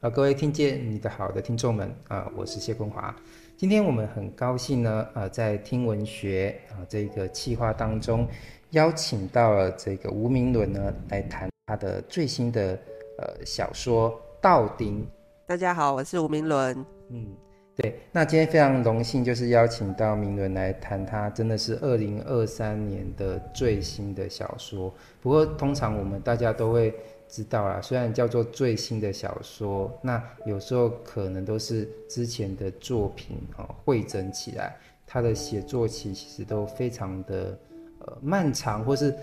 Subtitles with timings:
[0.00, 3.14] 呃，各位听见你的好的听众们啊、呃，我是谢坤华。
[3.56, 8.28] 今天我们很高兴呢，呃，在听文学啊、呃、这个企划当中，
[8.70, 12.78] 邀请到了这个吴明伦呢来谈他的最新的
[13.18, 14.10] 呃小说
[14.42, 15.00] 《道丁》。
[15.46, 16.84] 大家好，我是吴明伦。
[17.08, 17.26] 嗯，
[17.74, 24.92] 对，那今天非常荣幸，就是邀请到明伦来谈他真的是二零二三年的最新的小说。
[25.22, 26.94] 不过通常我们大家都会。
[27.28, 34.76] 知道啦，虽然叫做最新的小说，那有时候可能都是之前的作品哦汇整起来，
[35.06, 37.58] 他的写作期其实都非常的
[38.00, 39.14] 呃漫长，或是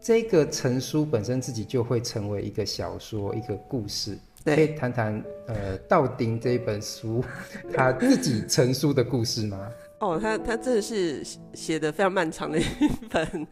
[0.00, 4.16] 这个成书本身自己就会成为一个小说一个故事。
[4.44, 7.22] 对，可以谈谈呃《道丁》这一本书
[7.74, 9.70] 他自己成书的故事吗？
[10.00, 12.64] 哦，他他真的是写的非常漫长的一
[13.10, 13.46] 本，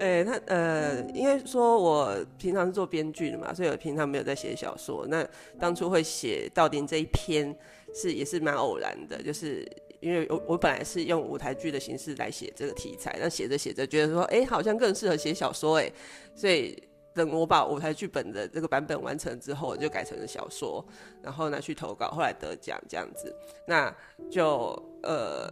[0.00, 5.06] 哎、他呃，应该说我平常是做编剧的嘛，所以我平常没有在写小说。
[5.08, 5.24] 那
[5.56, 7.56] 当初会写《道丁》这一篇
[7.94, 9.64] 是也是蛮偶然的，就是
[10.00, 15.88] 因为我我本来是用舞台剧的形式来写这个题材，那写着写着觉得说，哎、好像更适合写小说，哎，
[16.34, 16.76] 所以
[17.14, 20.84] 等我把舞台剧本的这个版本完成之后，我就改成了小说，
[21.22, 23.32] 然后拿去投稿，后来得奖这样子，
[23.64, 23.94] 那
[24.28, 25.48] 就呃。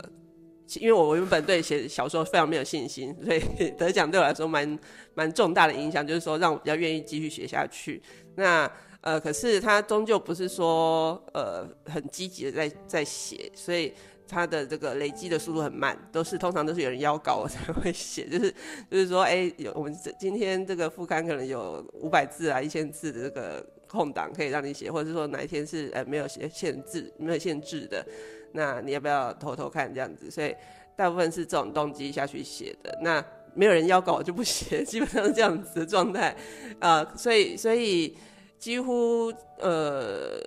[0.80, 3.40] 因为我原本对写小说非常没有信心，所以
[3.76, 4.78] 得奖对我来说蛮
[5.14, 8.00] 蛮重大的影响，就是说让我比较愿意继续写下去。
[8.36, 8.70] 那
[9.02, 13.92] 呃，可是他终究不是说呃很积极的在在写，所以
[14.28, 18.54] 他的这个累积的速度很慢，都是通常都是有人邀稿我 才会写，就是
[18.88, 28.06] 就是说，哎，有我们今天这个副刊可能有五百字啊、一千字的这个空档可以让你写，或者是说哪一天是呃没有写限制、没有限制的。
[28.52, 30.30] 那你要不要偷偷看这样子？
[30.30, 30.54] 所以
[30.96, 32.98] 大部分是这种动机下去写的。
[33.02, 36.34] 那没有人要搞我就不写，基本上是这样子的状态。
[36.78, 38.16] 啊、所以所以
[38.58, 40.40] 几乎呃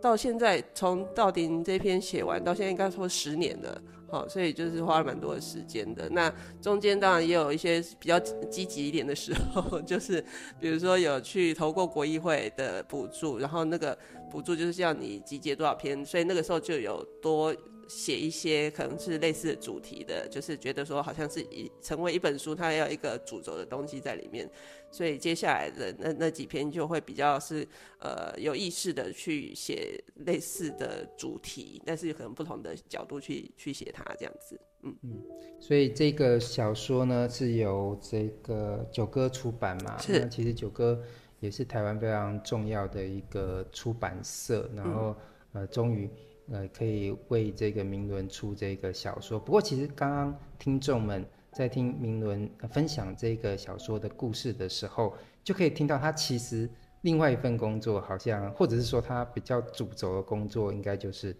[0.00, 3.82] 到现在从道丁这篇写完到现在应该说十年了。
[4.08, 6.08] 好，所以就是花了蛮多的时间的。
[6.10, 10.20] 那中间当然也有一些比较积极一点的时候，就是
[10.58, 13.96] 比如说有去投过国议会的补助，然后那个
[14.30, 17.54] 补助就是叫你集结多少篇，所以那个时候就有多。
[17.90, 24.48] 写一些可能是类似的主题的，就是觉得说好像是一成为一本书，它要一个主轴的东西在里面，
[24.92, 27.66] 所以接下来的那那几篇就会比较是
[27.98, 35.20] 呃有意识的去写类似的主题，但是可能不同的角度去去写它这样子，嗯嗯，
[35.58, 41.02] 所以这个小说呢是由这个九哥出版嘛，是，其实九歌
[41.40, 45.16] 也是台湾非常重要的一个出版社，然后、
[45.52, 46.08] 嗯、呃终于。
[46.52, 49.38] 呃，可以为这个明伦出这个小说。
[49.38, 55.14] 不过，其实刚刚听众们在听明伦分享这个小说的故事的时候，
[55.44, 56.68] 就可以听到他其实
[57.02, 61.36] 另外一份工作，好像或者是说他比较主轴的工作，应该就是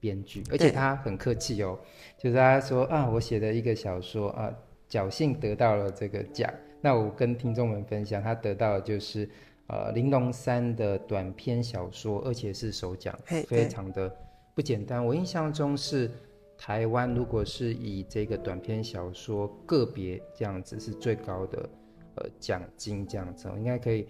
[0.00, 0.42] 编剧。
[0.50, 1.78] 而且他很客气哦，
[2.16, 4.50] 就是他说啊，我写的一个小说啊，
[4.88, 6.50] 侥幸得到了这个奖。
[6.84, 9.26] 那我跟听众们分享，他得到的就是
[9.68, 14.14] 呃玲珑三的短篇小说，而且是首奖，非常的。
[14.54, 16.10] 不简单，我印象中是
[16.58, 21.68] 台湾，如果是以这个短篇小说个别这样子是最高的
[22.16, 24.06] 呃奖金这样子，应该可以。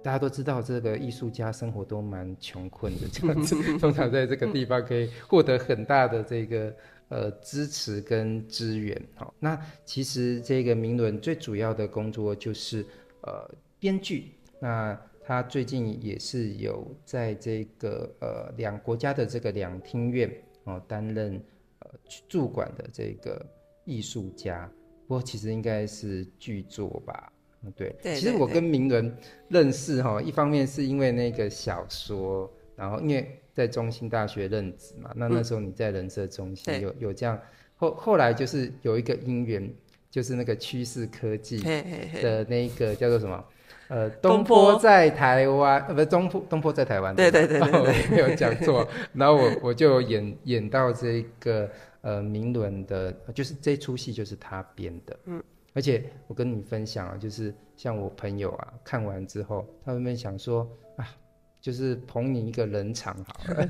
[0.00, 6.72] 大家都知道，这个艺术家生活都蛮穷困的这样子， 通常在这个地方可以获得很大的这个
[7.08, 9.00] 呃支持跟支援。
[9.14, 12.84] 好，那其实这个明伦最主要的工作就是
[13.22, 13.48] 呃
[13.78, 14.32] 编剧。
[14.60, 20.32] 那他最近也是有在这个呃两国家的这个两厅院
[20.64, 21.34] 哦担任
[21.80, 21.90] 呃
[22.28, 23.44] 驻馆的这个
[23.84, 24.70] 艺术家，
[25.06, 27.32] 不过其实应该是剧作吧，
[27.76, 27.90] 对。
[27.90, 28.14] 对，对，对。
[28.16, 29.16] 其实我跟明伦
[29.48, 37.38] 认识哈，一方面是因为那个小说，然后因为在中兴大学任职嘛，那那时候你在人社中心有有这样，
[37.76, 39.72] 后后来就是有一个因缘，
[40.10, 41.58] 就是那个趋势科技
[42.22, 43.44] 的那个叫做什么？
[43.88, 47.14] 呃，东坡在台湾，呃，不是东坡，东坡在台湾。
[47.14, 47.60] 对对对
[48.10, 48.88] 没有讲错。
[49.12, 51.68] 然后我我就演演到这个
[52.00, 55.18] 呃明伦的，就是这出戏就是他编的。
[55.26, 55.42] 嗯。
[55.74, 60.81] 而且我跟你分享啊，就是像我朋友啊，看完之后，他们想说啊，
[61.62, 63.68] 就是捧你一个人场好了，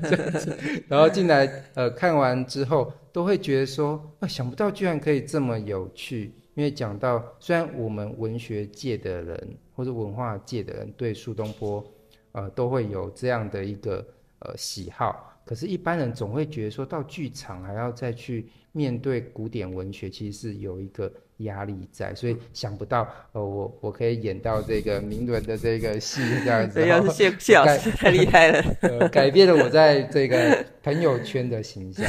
[0.87, 6.33] 然后进来呃看完之后，都会觉得说啊，想不到居然可以这么有趣。
[6.55, 11.83] 因为讲到，虽然我们文学界的人或者文化界的人对苏东坡，
[12.31, 14.05] 呃，都会有这样的一个
[14.39, 26.85] 呃喜好，可是，一般人总会觉得说到剧场还要再去面对古典文学，其实是有一个压力在，所以想不到，呃，我我可以演到这个名伦的这个戏这样子。
[26.87, 32.03] 要是谢谢老师太厉害了，呃，改变了我在这个朋友圈的形象。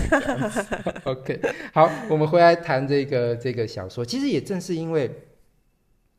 [1.04, 1.38] OK，
[1.74, 4.02] 好，我们回来谈这个这个小说。
[4.02, 5.10] 其实也正是因为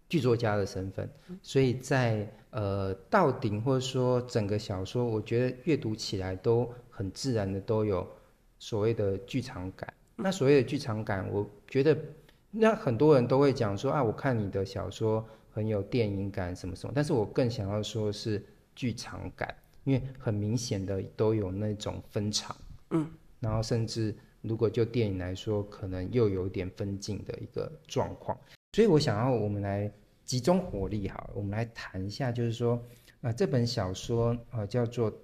[0.07, 1.09] 剧作家的身份，
[1.41, 8.07] 所以在呃到顶或者说整个小说，我觉得阅读起来都很自然的，都有
[8.59, 9.91] 所谓的剧场感。
[10.15, 11.97] 那所谓的剧场感，我觉得。
[12.57, 18.41] 那很多人都会讲说啊，我看你的小说很有电影感什么什么，但是我更想要说是
[18.73, 19.53] 剧场感，
[19.83, 22.55] 因为很明显的都有那种分场，
[22.91, 28.37] 嗯，然后甚至如果就电影来说，可能又有点分镜的一个状况，
[28.71, 29.91] 所以我想要我们来
[30.23, 32.81] 集中火力哈，我们来谈一下，就是说
[33.19, 35.11] 啊，这本小说啊叫做《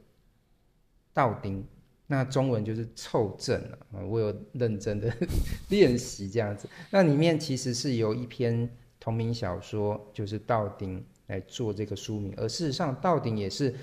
[1.14, 1.64] 道丁》。
[2.12, 5.10] 那中文就是凑正了啊，我有认真的
[5.72, 6.68] 练习这样子。
[6.90, 8.70] 那里面其实是由一篇
[9.00, 13.74] 同名小说，就是《道丁》来做这个书名，而事实上，《道丁》也是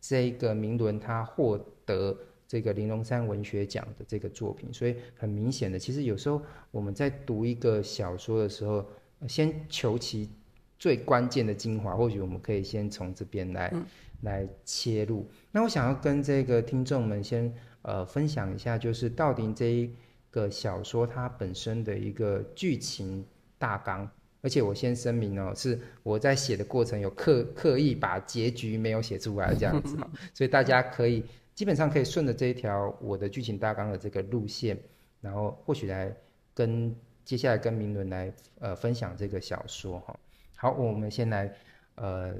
[0.00, 2.18] 这个明伦他获得
[2.48, 4.68] 这个玲珑山文学奖的这个作品。
[4.72, 6.42] 所以很明显的，其实有时候
[6.72, 8.84] 我们在读一个小说的时候，
[9.28, 10.28] 先求其
[10.76, 13.86] 最关键的精华，或许我们可以先从这边来、嗯、
[14.22, 15.24] 来切入。
[15.52, 17.54] 那我想要跟这个听众们先。
[17.86, 19.94] 呃，分享一下，就是《道丁》这一
[20.32, 23.24] 个小说它本身的一个剧情
[23.58, 24.10] 大纲，
[24.42, 29.96] 而且我先声明哦，是我在写的过程有刻刻意把结局没有写出来这样子，
[30.34, 31.24] 所以大家可以
[31.54, 34.76] 基本上可以顺着这一条我的剧情大纲的这个路线，
[35.20, 36.12] 然后或许来
[36.52, 36.92] 跟
[37.24, 40.18] 接下来跟明伦来呃分享这个小说哈。
[40.56, 41.54] 好，我们先来
[41.94, 42.34] 呃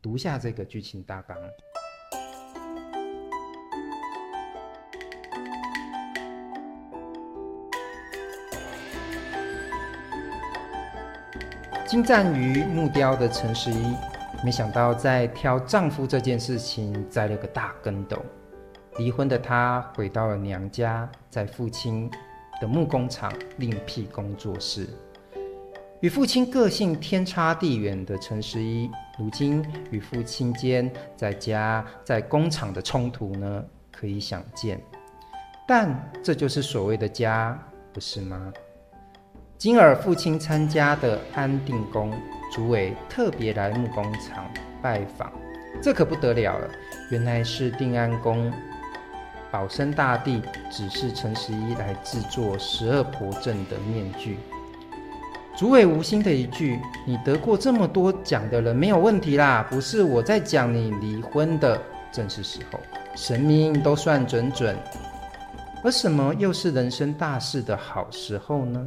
[0.00, 1.36] 读一下这个剧情大纲。
[11.86, 13.94] 精湛于木雕的陈十一，
[14.42, 18.24] 没想到在挑丈夫这件事情栽了个大跟斗。
[18.96, 22.10] 离婚的她回到了娘家，在父亲
[22.58, 24.88] 的木工厂另辟工作室。
[26.00, 34.80] 与父亲个性天差地远的陈十一，如今与父亲间在家在工厂的冲突呢，可以想见。
[35.68, 37.58] 但这就是所谓的家，
[37.92, 38.52] 不是吗？
[39.64, 42.12] 今儿父亲参加的安定宫，
[42.52, 44.44] 主委特别来木工厂
[44.82, 45.32] 拜访，
[45.80, 46.68] 这可不得了了。
[47.10, 48.52] 原来是定安宫
[49.50, 54.36] 保生大帝指示陈十一来制作十二婆阵的面具。
[55.56, 56.78] 主委无心的一句
[57.08, 59.66] ：“你得过这么多奖的人，没有问题啦。
[59.70, 61.80] 不是我在讲你离婚的
[62.12, 62.78] 正是时候，
[63.16, 64.76] 神明都算准准。
[65.82, 68.86] 而什么又是人生大事的好时候呢？”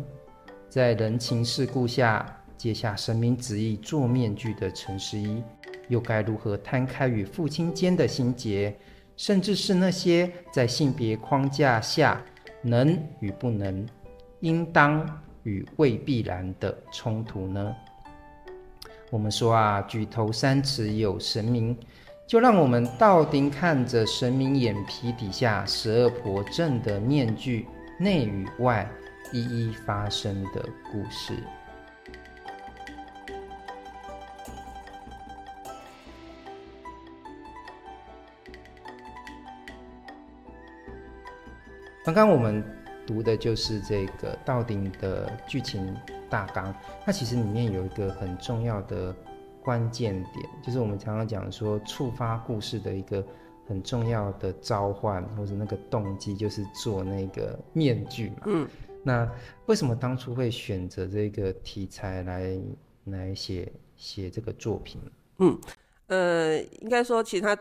[0.69, 2.25] 在人情世故下
[2.57, 5.41] 接下神明旨意做面具的陈十一，
[5.87, 8.75] 又该如何摊开与父亲间的心结，
[9.15, 12.21] 甚至是那些在性别框架下
[12.61, 13.87] 能与不能、
[14.41, 15.07] 应当
[15.43, 17.73] 与未必然的冲突呢？
[19.09, 21.77] 我们说啊，举头三尺有神明，
[22.27, 27.65] 就让我们道丁看着神明眼皮底下十二婆正的面具
[27.97, 28.85] 内与外。
[29.31, 31.33] 一一发生的故事。
[42.03, 42.63] 刚刚我们
[43.05, 45.93] 读的就是这个《道丁》的剧情
[46.29, 46.73] 大纲。
[47.05, 49.13] 那其实里面有一个很重要的
[49.61, 53.21] 关键点，就是我们常常讲说，触发故事的一个
[53.67, 58.43] 很重要的召唤或者那个动机，就是做那个面具嘛。
[58.45, 58.69] 嗯。
[59.07, 59.31] 那
[59.67, 62.59] 为什么当初会选择这个题材来
[63.05, 64.99] 来写写这个作品？
[65.37, 65.57] 嗯，
[66.07, 67.57] 呃，应该说其他，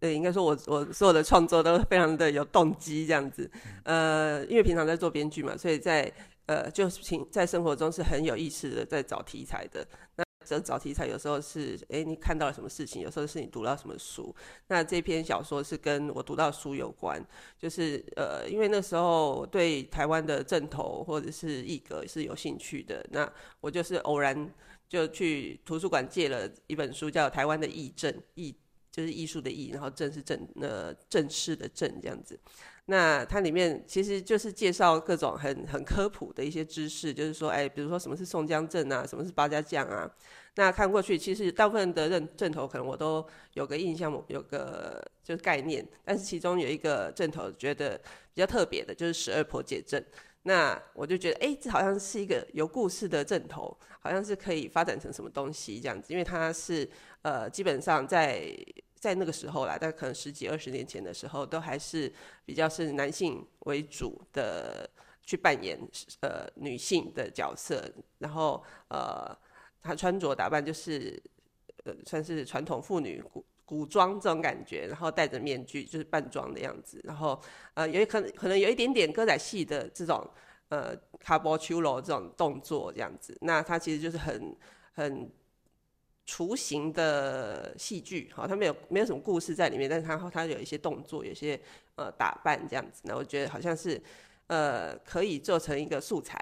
[0.00, 3.48] 呃，应该说我我所有的创作都非常的有动机这样子。
[3.84, 6.12] 呃，因为平常在做编剧嘛，所以在
[6.46, 9.86] 呃，就平在生活中是很有意识的在找题材的。
[10.16, 13.02] 那这找题材有时候是，哎，你看到了什么事情？
[13.02, 14.34] 有时候是你读到什么书？
[14.68, 17.20] 那这篇小说是跟我读到书有关，
[17.58, 24.48] 就是呃，因为那时候对台湾的阵头或者是艺格是有兴趣的，那我就是偶然
[24.88, 28.54] 就去图书馆借了一本书，叫《台湾的艺政》，艺
[28.92, 32.38] 就是艺术的艺，然后阵是阵，呃，正式的阵这样子。
[32.86, 40.10] 那它里面其实就是介绍各种很很科普的一些知识，就是说，哎，比如说什么是宋江镇啊，什么是八家将啊。
[40.54, 47.98] 那看过去，其实大部分的阵阵头可能我都有个印象，有个就是概念，但是其中有一个阵头觉得
[48.32, 50.02] 比较特别的，就是十二婆姐阵。
[50.44, 56.88] 那我就觉得，哎、这好像是一个有故事的阵头，好像是可以发展成什么东西这样子，因为它是
[57.22, 58.56] 呃，基本上在
[58.98, 62.12] 在那个时候啦，但可能十几二十年前的时候，都还是
[62.44, 64.88] 比较是男性为主的
[65.22, 65.78] 去扮演
[66.20, 67.84] 呃女性的角色，
[68.18, 69.36] 然后呃，
[69.82, 71.22] 她穿着打扮就是
[71.84, 77.40] 呃算是传统妇女古古装这种感觉，然后戴着面具就是扮装的样子，然后
[77.74, 80.28] 呃有可能可能有一点点歌仔戏的这种
[80.68, 84.56] 呃卡波秋罗这种动作这样子，那他其实就是很
[84.92, 85.30] 很
[86.26, 91.58] 雏形的戏剧，好，它没有没有什么故事在里面，但是它它有一些动作，有些
[91.94, 94.00] 呃打扮这样子，那我觉得好像是
[94.48, 96.36] 呃可以做成一个素材。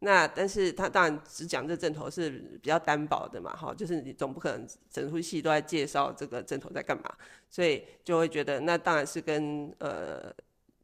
[0.00, 2.30] 那但是他当然只讲这阵头是
[2.62, 7.12] 比较单薄的嘛，哈，就是你总不可能整出戏都在介绍这个阵头在干嘛，
[7.50, 10.32] 所以就会觉得那当然是跟呃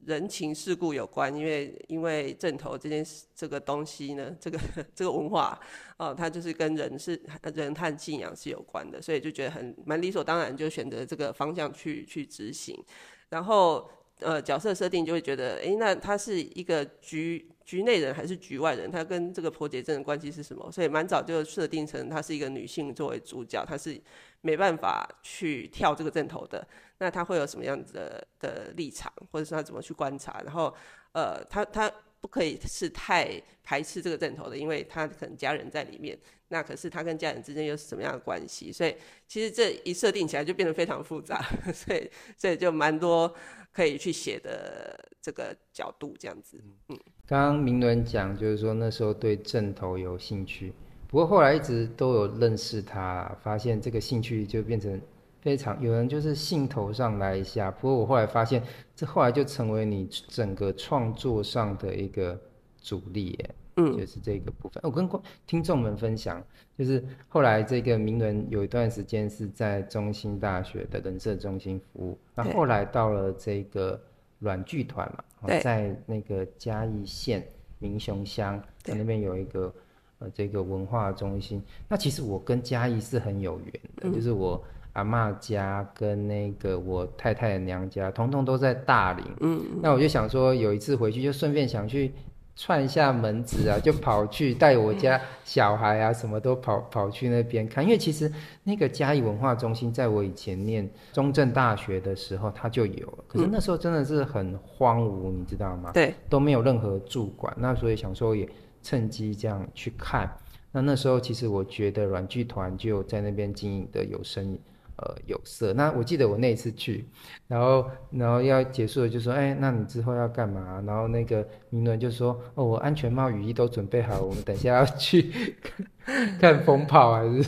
[0.06, 4.58] 人情世故有关，因为因为正头这件事这个东西呢， 这个
[4.94, 5.58] 这个文化
[5.96, 7.20] 哦，它就是跟人是
[7.54, 12.82] 人和信仰是有关的，所以就觉得很蛮理所当然就选择这个方向去去执行，
[13.28, 13.88] 然后
[14.21, 17.50] 呃角色设定就会觉得，哎，那他是一个局。
[17.64, 20.71] 局内人还是局外人，他跟这个婆姐症的关系是什么？
[20.71, 23.99] 所以蛮早就设定成她是一个女性作为主角，她是
[24.42, 26.68] 没办法去跳这个阵头的。
[26.99, 30.42] 那她会有什么样子的的立场，或者是她怎么去观察？
[30.44, 30.75] 然后，
[31.12, 31.90] 呃，她她
[32.21, 36.18] 不可以是太排斥这个阵头的，因为她可能家人在里面。
[36.49, 38.71] 那可是她跟家人之间又是什么样的关系？
[38.71, 38.94] 所以
[39.26, 41.42] 其实这一设定起来就变得非常复杂，
[41.73, 43.35] 所以所以就蛮多
[43.74, 46.98] 可以去写的这个角度这样子，嗯。
[47.26, 50.72] 刚刚明伦讲，就是说那时候对正头有兴趣，
[51.08, 55.00] 不过后来一直都有认识他，发现这个兴趣就变成
[55.40, 57.70] 非常有人就是兴头上来一下。
[57.70, 58.62] 不过我后来发现，
[58.94, 62.40] 这后来就成为你整个创作上的一个
[62.80, 64.80] 主力耶，嗯，就是这个部分。
[64.84, 65.08] 我跟
[65.46, 66.42] 听众们分享，
[66.78, 74.00] 就是后来这个名人有一段时间是在中兴大学的人社中心服务，那后来到了这个。
[74.40, 77.46] 软剧团嘛，在那个嘉义县
[77.78, 79.72] 民雄乡，在那边有一个
[80.18, 81.62] 呃这个文化中心。
[81.88, 84.62] 那其实我跟嘉义是很有缘的，嗯、就是我
[84.92, 89.24] 阿妈家跟那个我太太的娘家，统统都在大林。
[89.40, 92.12] 嗯，那我就想说，有一次回去就顺便想去。
[92.56, 97.82] 串一下门子啊，就跑去带我家小孩啊，什么都跑跑去那边看。
[97.82, 98.32] 因为其实
[98.62, 103.25] 那个嘉义文化中心，在我以前念中正大学的时候，它就有了。
[103.26, 105.90] 可是那时候真的是很荒芜，你知道吗？
[105.92, 107.52] 对，都没有任何驻馆。
[107.58, 108.49] 那所以想说也
[108.82, 110.30] 趁机这样去看。
[110.70, 114.58] 那那时候其实我觉得软剧团就在那边经营的有声。
[114.96, 115.72] 呃，有色。
[115.72, 117.04] 那我记得我那一次去，
[117.48, 120.80] 然后，然后要结束了，就说，哎，那你之后要干嘛？
[120.86, 125.56] 然后那个明伦就说，哦，我安全帽、雨衣都准备好，我们等一下要去
[126.38, 127.42] 看风炮，还是？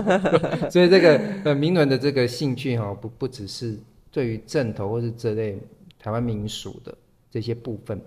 [0.70, 3.78] 所以这个呃，明伦的这个兴趣哈、哦，不不只是
[4.10, 5.60] 对于正头或是这类
[5.98, 6.96] 台湾民俗的
[7.30, 8.00] 这些部分，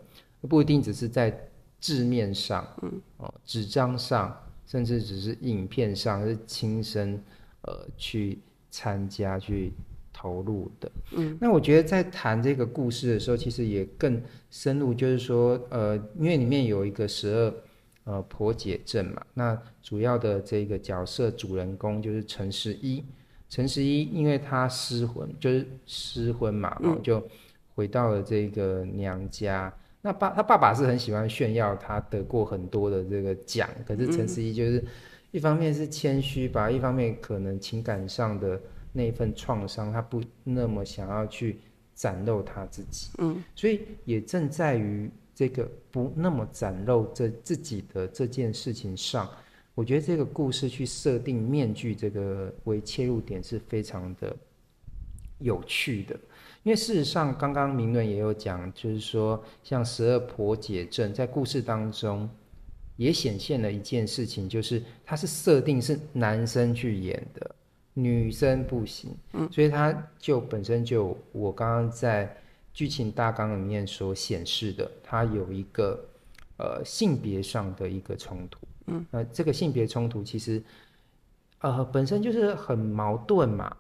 [0.50, 1.32] 不一定只是在
[1.80, 4.36] 字面上，嗯，哦，纸张上，
[4.66, 7.24] 甚至只是影片上，是亲身
[7.62, 8.40] 呃去。
[8.72, 9.74] 参加去
[10.14, 17.54] 投入的，嗯，那我觉得在谈这个故事的时候，其实也更深入，就是说，呃，因为里面有一个十二
[18.06, 23.04] 呃婆姐阵嘛，那主要的这个角色主人公就是陈十一，
[23.50, 27.22] 陈十一因为他失婚，就是失婚嘛，然后就
[27.76, 29.68] 回到了这个娘家。
[29.68, 34.84] 嗯、那爸他爸爸是很喜欢炫耀他得过很多的这个奖，可是陈十一就是。
[35.32, 38.62] 嗯一方面是谦虚吧，一方面可能情感上的
[38.92, 41.58] 那份创伤，他不那么想要去
[41.96, 43.12] 展露他自己。
[43.20, 49.30] 嗯，所以也正在于这个不那么展露这自己的这件事情上，
[49.74, 54.36] 我觉得这个故事去设定面具这个为切入点是非常的
[55.40, 56.14] 有趣的。
[56.64, 62.30] 因为事实上，刚刚明伦也有讲，就是说像十二婆姐阵在故事当中。
[62.98, 67.56] 也显现了一件事情，就是他是设定是男生去演的，
[67.96, 69.16] 女生不行。
[69.34, 72.36] 嗯，所以他就本身就我刚刚在
[72.74, 76.00] 剧情大纲里面所显示的，他有一个
[76.58, 78.60] 呃性别上的一个冲突。
[78.88, 80.62] 嗯，那这个性别冲突其实
[81.62, 83.76] 呃本身就是很矛盾嘛，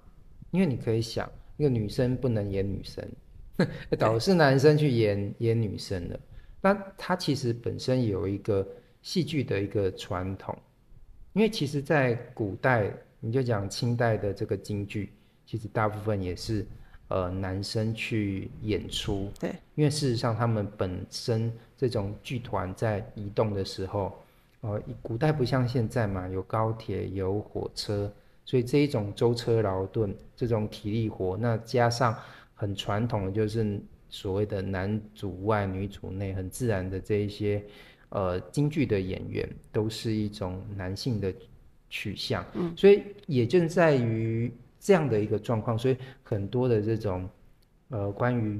[0.49, 3.07] 因为你可以想，一个女生不能演女生，
[3.99, 6.19] 导致男生去演演女生的，
[6.59, 8.67] 那他其实本身有一个。
[9.01, 10.55] 戏剧的一个传统，
[11.33, 15.11] 因为其实，在古代，你就讲清代的这个京剧，
[15.45, 16.65] 其实大部分也是
[17.07, 19.31] 呃男生去演出。
[19.39, 24.13] 对，因为事实上他们本身这种剧团在移动的时候，
[24.61, 28.11] 呃，古代不像现在嘛，有高铁有火车，
[28.45, 32.15] 所以这一种舟车劳顿这种体力活，那加上
[32.53, 37.63] 很传统的就是所谓的男主外女主内，很自然的这一些。
[38.11, 41.33] 呃，京剧的演员都是一种男性的
[41.89, 44.51] 取向，嗯，所以也正在于
[44.81, 47.29] 这样的一个状况，所以很多的这种
[47.87, 48.59] 呃关于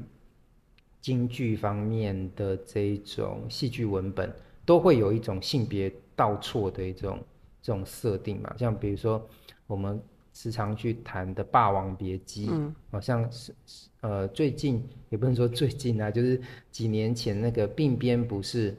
[1.01, 4.33] 京剧方面的这种戏剧文本，
[4.65, 7.19] 都会有一种性别倒错的一种
[7.61, 9.21] 这种设定嘛，像比如说
[9.67, 10.01] 我们
[10.33, 13.53] 时常去谈的《霸王别姬》，嗯，好像是
[13.99, 16.41] 呃最近也不能说最近啊，就是
[16.71, 18.73] 几年前那个鬓边不是。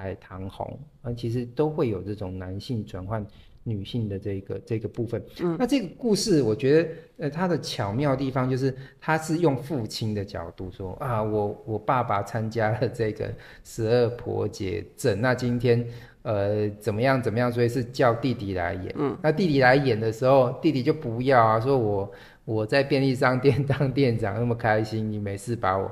[0.00, 3.26] 海棠红，啊，其实都会有这种男性转换
[3.64, 5.22] 女性的这个这个部分。
[5.40, 6.88] 嗯，那这个故事，我觉得，
[7.18, 13.28] 呃，它的巧妙地方就是，他是用父亲的角度说啊，我我爸爸参加了这个
[13.64, 15.84] 十二婆节阵，那今天
[16.22, 18.94] 呃怎么样怎么样，所以是叫弟弟来演。
[18.96, 22.12] 嗯，那弟弟来演的时候，弟弟就不要啊，说我
[22.44, 25.90] 我在便利商店 当店长那么开心，你没事把我。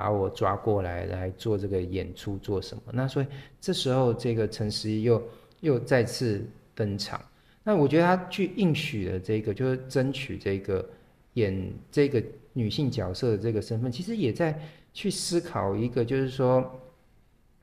[0.00, 2.82] 把我抓过来来做这个演出做什么？
[2.90, 3.26] 那所以
[3.60, 5.22] 这时候这个陈十一又
[5.60, 6.42] 又再次
[6.74, 7.20] 登场。
[7.62, 10.88] 那我觉得他去应许的这个，就是争取这个
[11.34, 12.22] 演这个
[12.54, 14.58] 女性角色的这个身份，其实也在
[14.94, 16.64] 去思考一个，就是说，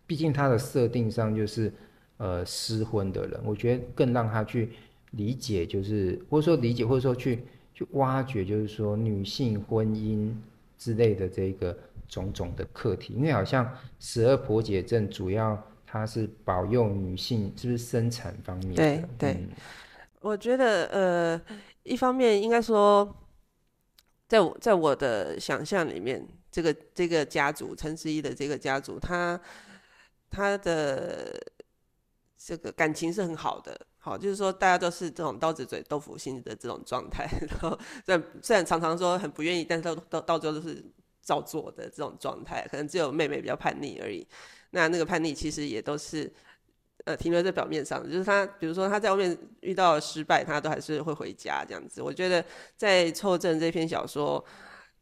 [0.05, 1.73] 毕竟他的设定上就是
[2.17, 4.69] 呃失婚的人，我觉得更让他去
[5.13, 7.39] 理解，就是或者说理解，或者说去
[7.73, 10.31] 去挖掘，就是说女性婚姻
[10.77, 11.75] 之类的这个。
[12.07, 18.75] 种种的课题，因为好像十二婆姐症主要它是保佑女性，是不是生产方面的？
[18.75, 19.49] 对对、嗯，
[20.21, 21.41] 我觉得呃，
[21.83, 23.15] 一方面应该说，
[24.27, 29.39] 在我在我的想象里面，这个这个家族陈十一的这个家族，他
[30.29, 31.39] 他的
[32.37, 40.83] 这个感情是很好的，好，就是说大家都是这种刀子嘴豆腐心的这种状态， 然后虽然虽然常常说很不愿意，但是到到到最后都是。
[41.27, 44.25] 照做的这种状态，可能只有妹妹比较叛逆而已。
[44.69, 46.31] 那那个叛逆其实也都是，
[47.03, 48.01] 呃，停留在表面上。
[48.09, 52.01] 就是他，比如说他在外面遇到了失败，他都还是会回家这样子。
[52.01, 52.43] 我觉得
[52.77, 54.41] 在《凑阵》这篇小说，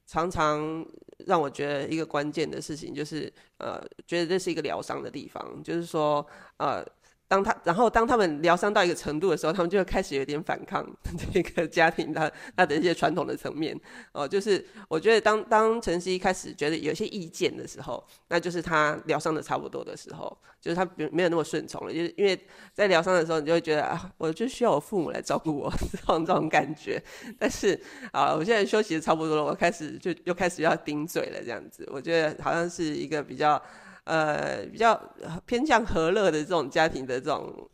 [0.08, 0.84] 常常
[1.28, 6.26] 让我觉得一个关键的事情就是，呃，觉得这是一个疗伤的地方，就是说，
[6.58, 6.84] 呃。
[7.28, 10.88] 当他，然后当他们疗伤到一个程度的时候，他们就会开始有点反抗
[11.34, 13.76] 这个家庭他他的一些传统的层面
[14.12, 22.40] 哦，就是我觉得当当陈曦一开始觉得有些意见的时候，那就是他疗伤的差不多的时候，就是他没有那么顺从了，就是因为
[22.74, 27.02] 在疗伤的时候，你就会觉得啊，我就需要我父母来照顾我 这种这种感觉。
[27.40, 27.80] 但是
[28.12, 33.60] 啊，我现在休息的差不多了，我开始就又开始要顶嘴了，这样子，我觉得好像是一个比较。
[34.06, 35.00] 呃，比较
[35.46, 37.70] 偏向和乐的这种家庭的这种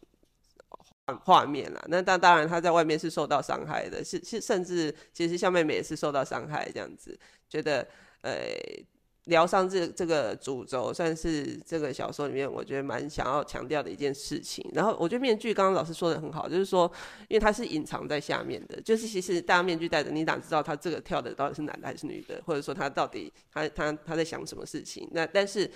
[1.26, 1.84] 画面啦。
[1.90, 7.20] 那当当然，他在外面是受到伤害的，是是甚至其实像妹妹也是受到伤害这样子。
[7.50, 7.86] 觉得
[8.22, 8.32] 呃，
[9.26, 14.66] 疗伤这这个主轴算是这个小说里面我觉得蛮想要强调的一件事情。
[14.74, 16.90] 然后我觉得面具刚刚老师说的很好，就是说，
[17.28, 25.10] 因为它是隐藏在下面的，就是其实大面具戴着，你哪知道他这个跳的到底是男的还是女的，或者说他到底他他他在想什么事情？
[25.12, 25.70] 那但是。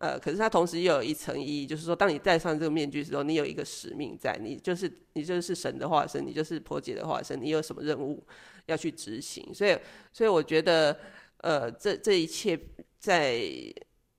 [0.00, 8.24] 呃，可是它同时又有一层意义，就是说，当你戴上这个面具的时候，你有一个使命在，你就是你就是神的化身，你就是婆姐的化身，你有什么任务
[8.64, 9.52] 要去执行？
[9.52, 9.76] 所以，
[10.10, 10.98] 所以我觉得，
[11.42, 12.58] 呃，这这一切
[12.98, 13.42] 在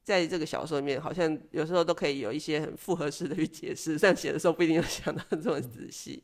[0.03, 6.21] 在这个小说里面，好像有时候都可以有一些很复合式的去解释，但写的时候不一定要想到这么仔细。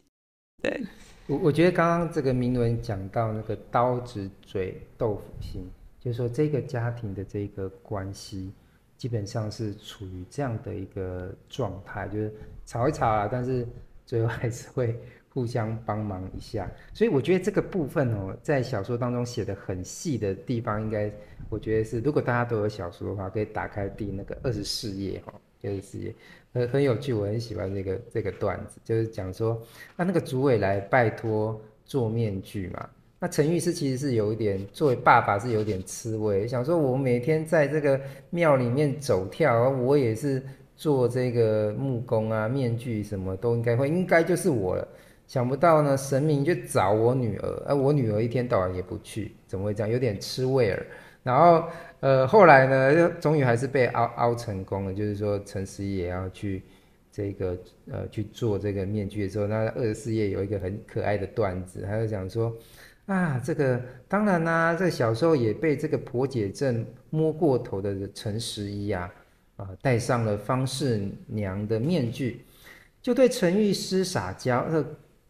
[0.61, 0.83] 对，
[1.25, 5.67] 我我觉得刚刚这个铭文讲到那个刀子嘴豆腐心，
[5.99, 8.51] 就是说这个家庭的这个关系。
[8.97, 12.33] 基本上是处于这样的一个状态，就是
[12.65, 13.67] 吵一吵啊，但是
[14.05, 16.69] 最后还是会互相帮忙一下。
[16.93, 21.12] 所以我觉得这个部分哦，在小说当中写的很细的地方，应该
[21.49, 26.13] 我觉得是，如果大家都有小说的话，可以打开第那个二十四页哈，二十四页
[26.51, 29.62] 很很有趣，我很喜欢这个这个段子，就是讲说，
[29.95, 32.89] 那那个主委来拜托做面具嘛。
[33.19, 37.99] 那陈玉师其实是有一点，作为爸爸是有点吃味，想说我每天在这个
[38.30, 40.41] 庙里面走跳，我也是
[40.75, 44.88] 做这个木工啊，面具什么都应该会，应该就是我了。
[45.25, 49.91] 想不到呢，神明就找我女儿，而我女儿一天到晚也不去，怎么会这样？
[49.91, 50.86] 有点吃味儿。
[51.23, 51.67] 然后
[51.99, 56.62] 呃，后来呢，终于还是被凹凹成功了，就是说陈十一也要去
[57.12, 57.58] 这个
[57.91, 62.56] 呃去做这个面具的时候，那二十四页有一个很可爱的段子，他就讲说
[63.07, 69.09] 啊，这个当然啦、啊，这小时候也被这个婆姐镇摸过头的陈十一啊，
[69.55, 72.45] 啊戴上了方氏娘的面具，
[73.01, 74.85] 就对陈玉师撒娇，这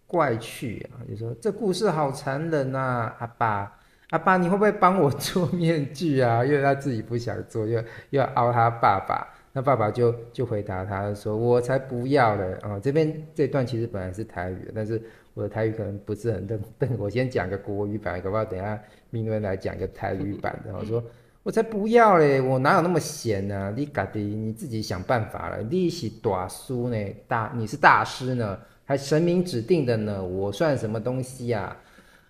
[0.05, 6.43] 怪趣啊，就说这故事好残忍啊，阿爸阿爸你会不会帮我做面具啊？
[6.43, 9.33] 因为他自己不想做，又又要凹他爸爸。
[9.53, 12.79] 那爸爸就就回答他说：“我才不要了啊、哦！
[12.79, 15.01] 这边这段其实本来是台语，但是
[15.37, 16.59] 我的台语可能不是很正。
[16.79, 20.73] 等我先讲个国语版，搞不好等下明伦来讲个台语版的。
[20.75, 21.03] 我说
[21.43, 22.41] 我才不要嘞！
[22.41, 23.73] 我哪有那么闲呢、啊？
[23.77, 25.61] 你嘎的你自己想办法了。
[25.61, 31.77] 你是大师呢，大你是大师呢，还神明指定的呢，我算什么东西呀、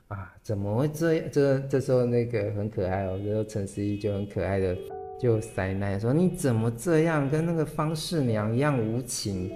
[0.09, 0.17] 啊？
[0.17, 1.23] 啊，怎么会这样？
[1.31, 4.77] 这这时候那个很可爱哦，这时候陈思怡就很可爱的。”
[5.19, 9.49] 就塞奶说：“你怎么这样，跟那个方世娘一样无情？”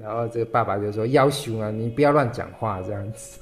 [0.00, 3.38] 然后这个爸爸就说：“要求啊，你不要乱讲话这样子。”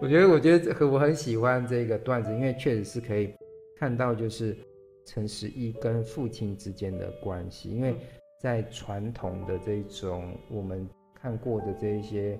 [0.00, 3.32] 我觉得，我觉得我很喜欢这个段子，因为确实是可以
[3.78, 4.56] 看到，就是
[5.04, 7.70] 陈十一跟父亲之间的关系。
[7.70, 7.94] 因为
[8.40, 10.88] 在传统的这种我们
[11.20, 12.38] 看过的这一些，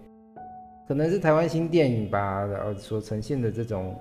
[0.88, 3.94] 可能是台湾新电影吧，然后所呈现的这种。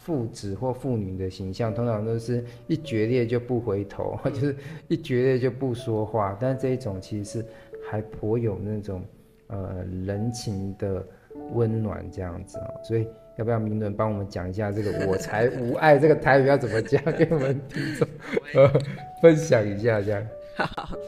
[0.00, 6.38] 父子或父女的形象，通常都是一决裂就不回头，就是一决裂就不说话。
[6.40, 7.46] 但是这一种其实是
[7.88, 9.02] 还颇有那种
[9.48, 11.04] 呃人情的
[11.52, 12.80] 温暖这样子哦。
[12.82, 18.08] 所以要不要明伦帮我们讲一下这个“我才无爱”这个台语要怎么讲，给我们听众
[18.54, 18.80] 呃
[19.22, 20.26] 分享一下这样。
[20.56, 20.98] 好，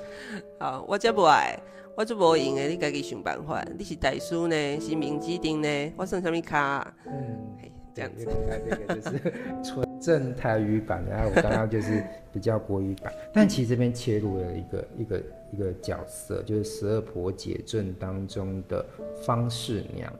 [0.58, 1.58] 好，我这不爱，
[1.96, 3.64] 我就无用的，你自己想办法。
[3.76, 6.94] 你是大叔呢，是明指定呢，我算什么卡？
[7.06, 7.38] 嗯。
[7.92, 9.32] 这样子，看这个就是
[9.64, 12.00] 纯正台语版，然后我刚刚就是
[12.32, 15.20] 比较国语版，但其实这边切入了一个一个
[15.52, 18.84] 一个角色，就是十二婆姐镇当中的
[19.22, 20.12] 方氏娘，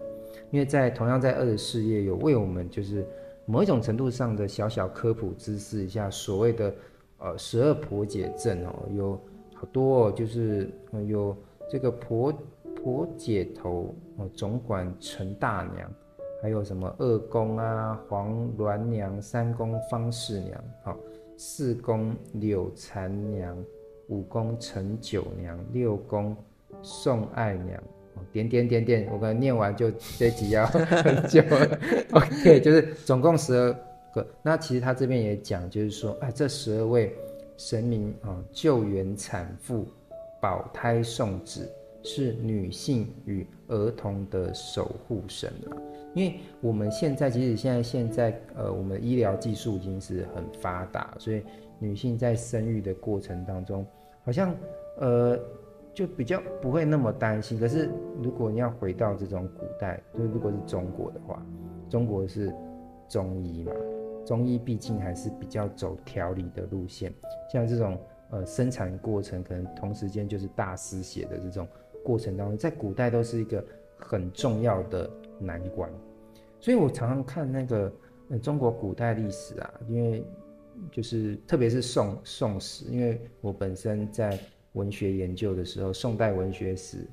[0.51, 3.07] 因为在同样在二十四页有为我们就是
[3.47, 6.75] 某一种程度上的小小科普知识一下所谓的
[7.19, 9.21] 呃十二婆姐镇哦，有
[9.55, 10.71] 好多哦，就是
[11.07, 11.37] 有
[11.69, 12.33] 这个婆
[12.83, 15.90] 婆姐头哦，总管陈大娘。
[16.43, 20.97] 还有什么二宫啊，黄鸾娘，三宫方氏娘，好，
[21.37, 23.55] 四宫柳残娘，
[24.11, 26.37] 五宫陈九娘，六宫
[26.83, 27.81] 宋爱娘，
[28.33, 31.79] 点点点点，我可能念完就这集要很久了。
[32.12, 33.73] OK，就是总共十二
[34.12, 34.27] 个。
[34.42, 37.14] 那其实他这边也讲，就是说，哎，这十二位
[37.57, 39.87] 神明啊，救援产妇、
[40.42, 41.70] 保胎送子，
[42.03, 45.79] 是女性与儿童的守护神啊。
[46.14, 51.40] 因为我们现在，即使现在现在，呃，我们的医疗技术已经是很发达，所以
[51.79, 53.87] 女性在生育的过程当中，
[54.24, 54.54] 好像，
[54.98, 55.38] 呃，
[55.94, 57.59] 就比较不会那么担心。
[57.59, 57.90] 可是
[58.22, 61.44] 如果你要回到这种古代，就是如果是中国的话，
[61.88, 62.54] 中国是
[63.09, 63.72] 中医嘛，
[64.24, 67.12] 中医毕竟还是比较走调理的路线，
[67.52, 67.98] 像这种
[68.30, 71.66] 呃生产过程可能同时间就是大失血的这种
[72.04, 73.64] 过程当中，在古代都是一个
[73.96, 75.11] 很重要的。
[75.42, 75.90] 难关，
[76.59, 77.90] 所以我常常看那个
[78.28, 80.22] 呃中国古代历史啊，因为
[80.90, 84.38] 就是特别是宋宋史，因为我本身在
[84.73, 87.07] 文学研究的时候，宋代文学史，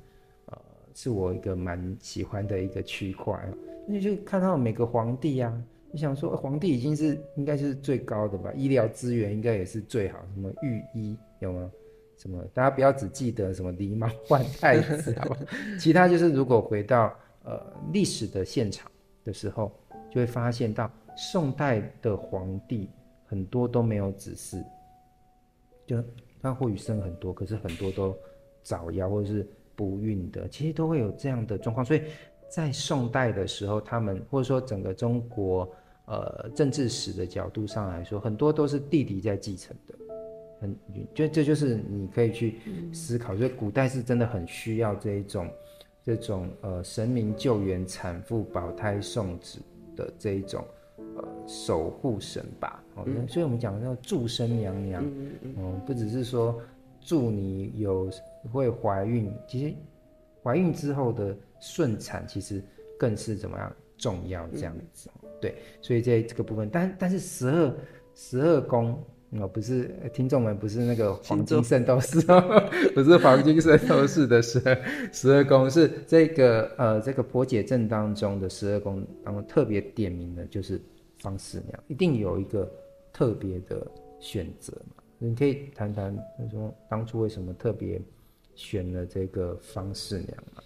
[0.46, 0.58] 呃，
[0.94, 3.38] 是我一个蛮喜欢的一个区块。
[3.86, 11.70] 那就看到每个皇帝啊，你想说皇帝已经是应该是最高的吧，医疗资源应该也是最好，什么御医有吗？
[12.16, 15.36] 什么大家不要只记得什么狸猫换太子，好吧？
[15.80, 17.14] 其他就是如果回到。
[17.44, 17.58] 呃，
[17.94, 18.90] 历史的现场
[19.24, 19.72] 的时候，
[20.10, 22.90] 就会发现到宋代的皇帝
[23.28, 24.64] 很多都没有子嗣，
[25.86, 26.02] 就
[26.42, 28.16] 他或许生很多，可是很多都
[28.62, 31.86] 早夭或者是不孕的，其实都会有这样的状况。
[31.86, 32.02] 所以
[32.48, 35.70] 在宋代的时候，他们或者说整个中国
[36.06, 39.94] 呃政治史的角度上来说，很多都是弟弟在继承的，
[40.60, 40.76] 很
[41.14, 42.58] 就这就是你可以去
[42.92, 45.48] 思考，所以古代是真的很需要这一种。
[46.04, 49.58] 这种呃神明救援产妇、保胎送子
[49.94, 50.64] 的这一种
[51.16, 52.82] 呃守护神吧，
[53.28, 55.04] 所以我们讲叫祝生娘娘，
[55.42, 56.60] 嗯，不只是说
[57.00, 58.10] 祝你有
[58.52, 59.74] 会怀孕，其实
[60.42, 62.62] 怀孕之后的顺产其实
[62.98, 67.74] 更是怎么样重要这样子，嗯、对，所以在这个部分，但但是十二
[68.14, 68.98] 十二宫。
[69.32, 72.40] 哦，不是听众们，不是那个黄金圣斗士哦，
[72.96, 74.74] 不是黄金圣斗士的十二
[75.12, 80.80] 十二宫，是这个呃这个婆姐阵当中的十二宫当中特别点名的，就是
[81.18, 82.66] 方四娘，一定有一个
[83.18, 83.84] 特别的
[84.20, 85.02] 选择嘛？
[85.18, 86.16] 你可以谈谈，
[86.52, 88.00] 说当初为什么特别
[88.54, 90.62] 选了这个方式娘啊？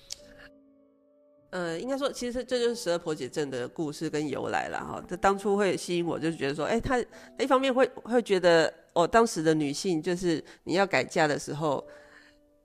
[1.53, 5.03] 呃，应该说，其实这就是十二婆姐镇的故事跟由来了哈。
[5.09, 7.03] 这当初会吸引我，就是觉得说，哎，她
[7.38, 11.83] 一方面会会觉得，哦，当时的女性就是你要改嫁的时候，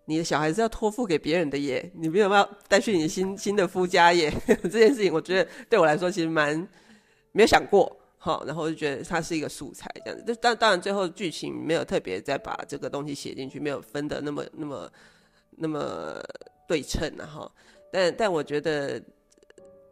[0.04, 4.30] 你的小孩子要托付给别人的耶，你没有办法带去你新新的夫家耶。
[4.64, 6.68] 这件事情，我觉得对我来说其实蛮
[7.32, 7.96] 没有想过，
[8.28, 10.24] 好，然后我就觉得它是一个素材这样子。
[10.26, 14.92] 但当当然最后剧情没有特别再把这个东西写进去，没有分得那么那么
[15.52, 16.22] 那么
[16.68, 17.50] 对称然后。
[17.90, 19.02] 但但我觉得，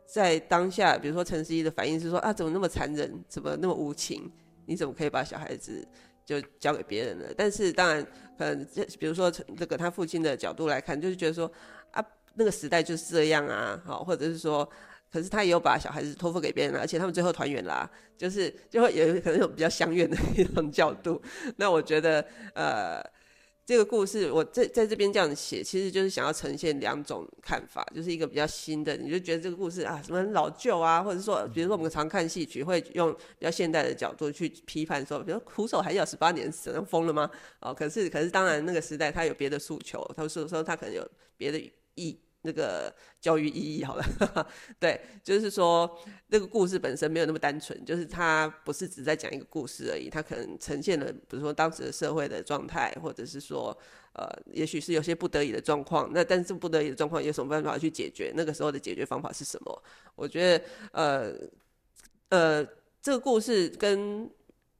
[0.05, 4.29] 在当下，比如说陈思一的反应是说啊，怎么那么残忍，怎么那么无情？
[4.65, 5.87] 你怎么可以把小孩子
[6.25, 7.33] 就交给别人了？
[7.37, 8.05] 但是当然，
[8.37, 11.49] 可能这比如说从这个他父亲的角度来看，就是觉得说
[11.91, 14.69] 啊，那个时代就是这样啊，好，或者是说，
[15.15, 21.21] 可是他也有把小孩子托付给别人了，而且他们最后团圆啦，就是就会有可能有比较相怨的一种角度。
[21.55, 23.01] 那我觉得，呃。
[23.67, 37.27] 这个故事我在在这边这样写，其实就是想要呈现两种看法，就是一个比较新的，你就觉得这个故事啊什么老旧啊，或者说，比如说我们常看戏曲会用比较现代的角度去批判说，比如苦守还要十八年，死疯了吗？
[37.59, 41.03] 哦，可是可是当然那个时代他有别的诉求，他说说他可能有
[41.35, 41.59] 别的
[41.95, 42.19] 意。
[42.45, 44.05] 那个教育意义好了，
[44.79, 53.75] 对，就是说那个故事本身没有那么单纯，就是它不是只在讲一个故事而已，它可能呈现了，比如说当时的社会的状态，或者是说，
[54.13, 58.31] 呃，也许是有些不得已的状况，那但是不得已的状况有什么办法去解决？
[58.35, 59.83] 那个时候的解决方法是什么？
[60.15, 61.33] 我觉得，呃，
[62.29, 62.65] 呃，
[63.01, 64.29] 这个故事跟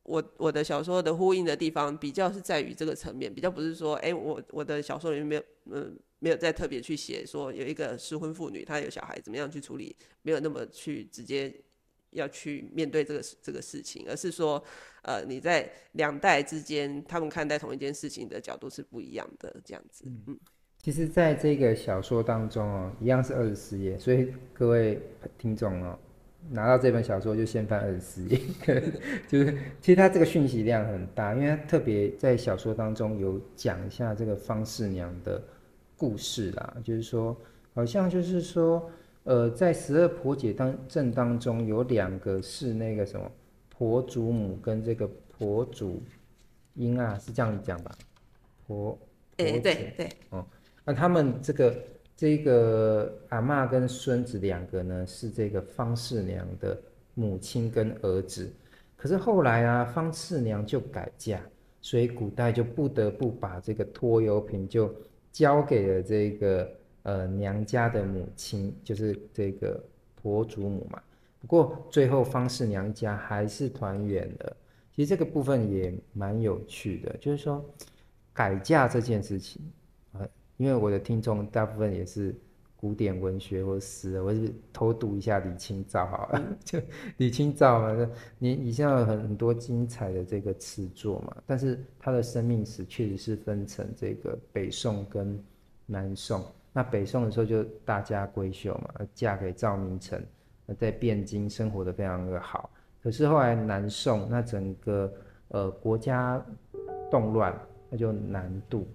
[0.06, 6.00] 我我的小说的呼应的地方，比较是在于这个层面，比较不是说，哎，我我的小说里面没有，嗯。
[6.20, 11.54] 没有再特别去写说有一个失婚妇女，她有小孩怎么样去处理，没有那么去直接
[12.12, 14.64] 要去面对这个这个事情，而是说，
[15.04, 20.06] 呃，你在两代之间，他们看待同一件事情的角度是不一样的，这样子。
[20.08, 20.40] 嗯，
[20.82, 25.00] 其实，在这个小说当中哦，一样是二十四页，所以各位
[25.38, 26.00] 听众哦，
[26.50, 28.40] 拿到这本小说就先翻二十四页，
[29.28, 35.42] 就是其实它这个讯息量很大，因为它特别在小说当中有讲一下这个方四娘的。
[35.98, 37.34] 故事啦，就是说，
[37.74, 38.92] 好像就是说，
[39.24, 43.32] 呃，在十二婆姐当正当中，有两个是那个什么
[43.70, 46.04] 婆祖母跟这个婆祖
[46.74, 47.96] 英啊，是这样子讲吧？
[48.68, 49.00] 婆，
[49.38, 50.46] 哎、欸，对对，哦，
[50.84, 51.74] 那他们这个
[52.16, 56.78] 这个阿妈跟孙子两个呢，是这个方式娘的
[57.14, 58.52] 母亲跟儿子，
[58.96, 61.42] 可是后来啊，方式娘就改嫁，
[61.82, 64.94] 所以古代就不得不把这个拖油瓶就。
[65.36, 66.72] 交给了这个
[67.04, 69.84] 呃娘家的母亲，就是这个
[70.16, 71.04] 婆祖母嘛。
[71.42, 74.56] 不过最后方式娘家还是团圆了。
[74.94, 77.62] 其实这个部分也蛮有趣的，就是说
[78.32, 79.62] 改嫁这件事情，
[80.58, 82.36] 因为我的听众大部分也是
[82.76, 86.42] 古典文学或诗，我是偷读一下李清照好了。
[86.64, 86.80] 就
[87.18, 95.44] 李清照嘛，你以前有很多精彩的这个词作嘛，但是他的生命史确实是分成这个北宋跟
[95.86, 96.46] 南宋。
[96.72, 100.22] 那北宋的时候就大家闺秀嘛，嫁给赵明诚，
[100.78, 102.70] 在汴京生活的非常的好。
[103.02, 105.14] 可是后来南宋，那整个
[105.50, 106.44] 呃国家
[107.10, 107.58] 动乱，
[107.90, 108.86] 那就南渡。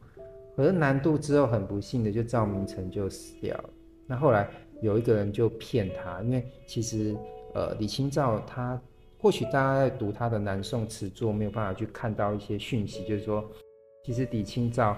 [0.61, 3.71] 可是南渡之后很不幸的，就赵明诚就死掉了。
[4.07, 4.47] 那后来
[4.83, 7.17] 有一个人就骗他，因为其实
[7.55, 8.79] 呃李清照他
[9.17, 13.43] 或许大家在读他的南宋词作没有办法去看到一些讯息，就是说
[14.05, 14.95] 其实李清照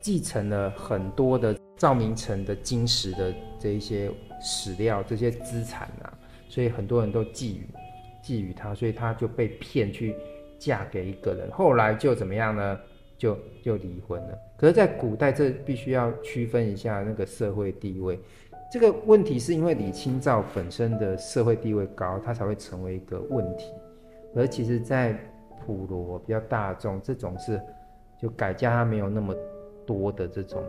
[0.00, 6.10] 继承了很多的赵明诚的金石的这一些史料这些资产啊，
[6.48, 7.60] 所以很多人都觊觎
[8.24, 10.16] 觊觎他，所以他就被骗去
[10.58, 12.80] 嫁给一个人，后来就怎么样呢？
[13.18, 14.38] 就就离婚了。
[14.58, 18.18] 可是，在古代，这必须要区分一下那个社会地位。
[18.72, 23.70] 这个问题是因为李清照本身的社会地位高，她才会成为一个问题。
[24.34, 25.14] 而其实，在
[25.64, 27.60] 普罗比较大众，这种是
[28.18, 29.34] 就改嫁，他没有那么
[29.84, 30.62] 多的这种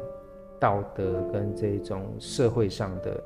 [0.59, 3.23] 道德跟这种社会上的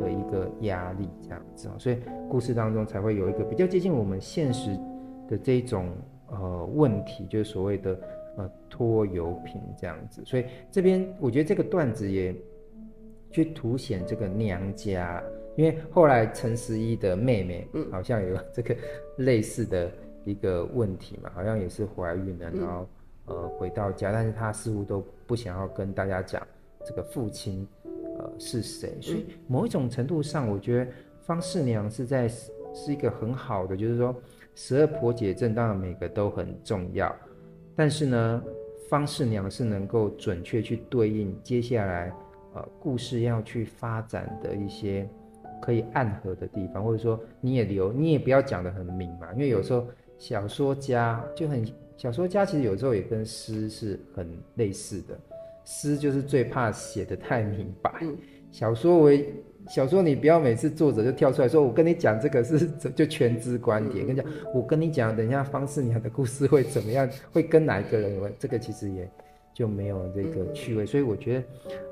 [0.00, 1.70] 的一个压力，这样子。
[1.78, 4.76] 所以，故事当中才会有一个比较接近我们现实
[5.28, 5.88] 的这种
[6.32, 7.96] 呃问题，就是所谓的。
[8.40, 12.34] 呃，拖油瓶这样子，所以这边我觉得这个段子也
[13.30, 15.22] 去凸显这个娘家，
[15.56, 18.74] 因为后来陈十一的妹妹，嗯，好像有这个
[19.18, 19.90] 类似的
[20.24, 22.88] 一个问题嘛，好像也是怀孕了，然后
[23.26, 26.40] 呃回到家，但是她似乎都不想要跟大家讲
[26.82, 27.68] 这个父亲
[28.18, 30.90] 呃是谁，所以某一种程度上，我觉得
[31.26, 34.14] 方四娘是在是一个很好的，就是说
[34.54, 37.14] 十二婆姐症当然每个都很重要。
[37.80, 38.44] 但是呢，
[38.90, 42.12] 方式娘是能够准确去对应接下来
[42.52, 45.08] 呃故事要去发展的一些
[45.62, 49.86] 可以暗合的地方，或者说你也留，你也不要讲得很明嘛，因为有时候
[50.18, 51.66] 小说家就很，
[51.96, 55.18] 小说家其实有时候也跟诗是很类似的，
[55.64, 57.90] 诗就是最怕写的太明白，
[58.50, 59.32] 小说为。
[59.68, 69.08] 小说你不要每次作者就跳出来说，我跟你讲这个是 就全知观点，跟你讲我跟你讲，等一下方世娘的故事会怎么样，会跟哪一个人有关，这个其实也
[69.54, 70.84] 就没有这个趣味。
[70.84, 71.44] 所以我觉得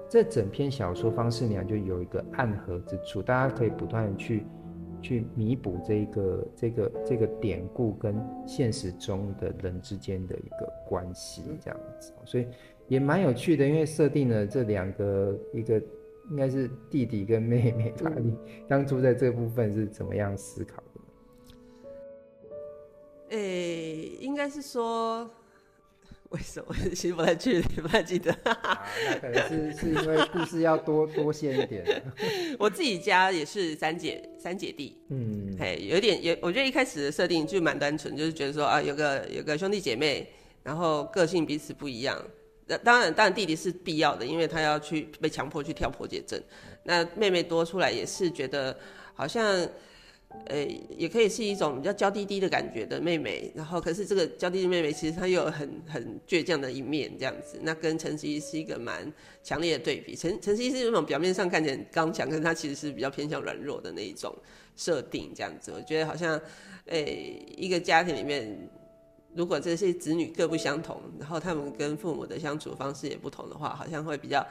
[0.08, 4.42] 这整篇小说方世娘就有一个暗合之处，大家可以不断的去
[5.00, 12.46] 去弥补这个这个这个典故跟现实中的人之间的一个关系，这样子，所以
[12.88, 15.80] 也蛮有趣的，因为设定了这两个一个。
[16.30, 18.12] 应该是弟弟跟妹妹吧？
[18.18, 18.36] 你
[18.68, 21.00] 当初在这部分是怎么样思考的？
[23.30, 25.30] 诶、欸，应该是说，
[26.30, 26.74] 为什么？
[26.94, 28.32] 其实不太记得，不太记得。
[28.44, 32.02] 啊，那可能是是因为故事要多多线一点。
[32.58, 40.26] 我自己家也是三姐三姐弟，嗯，哎，有点有，我觉得一开始的设定就蛮单纯，就是觉得说啊，有个有个兄弟姐妹，
[40.62, 42.18] 然后个性彼此不一样。
[42.76, 46.42] 当然，当然弟弟是必要的，因为他要去被强迫去跳破解阵。
[46.84, 48.76] 那妹妹多出来也是觉得
[49.14, 49.44] 好像，
[50.46, 53.50] 呃、也可以是一种比较娇滴滴的感觉的妹妹。
[53.54, 57.58] 然后，可是这个娇滴滴妹妹其实她又有很很倔强的一面，这样子。
[57.62, 59.10] 那跟陈十一是一个蛮
[59.42, 60.14] 强烈的对比。
[60.14, 64.34] 陈陈十一是那种表面上看起来刚强，可是她其实是比较偏向软弱的那一种
[64.76, 65.72] 设定，这样子。
[65.74, 66.38] 我觉得好像，
[66.86, 68.68] 诶、一个家庭里面。
[69.38, 74.44] 如果这些子女各不相同，然后他们跟父母的相处方式也不同的话，好像会比较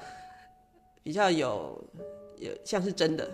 [1.03, 1.83] 比较有
[2.37, 3.29] 有像是真的，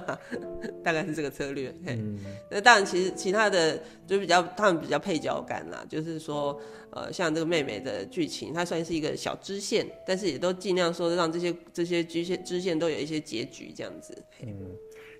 [0.82, 1.70] 大概是这个策略。
[1.84, 2.18] 嗯，
[2.50, 6.58] 那当然，其实其他的就比较他们比较配角感啦，就是说，
[6.92, 14.16] 呃，像这个妹妹的剧情，它算是一个小支线，但是也都尽量说让这些这些支线支线都有一些结局这样子。
[14.40, 14.56] 嗯，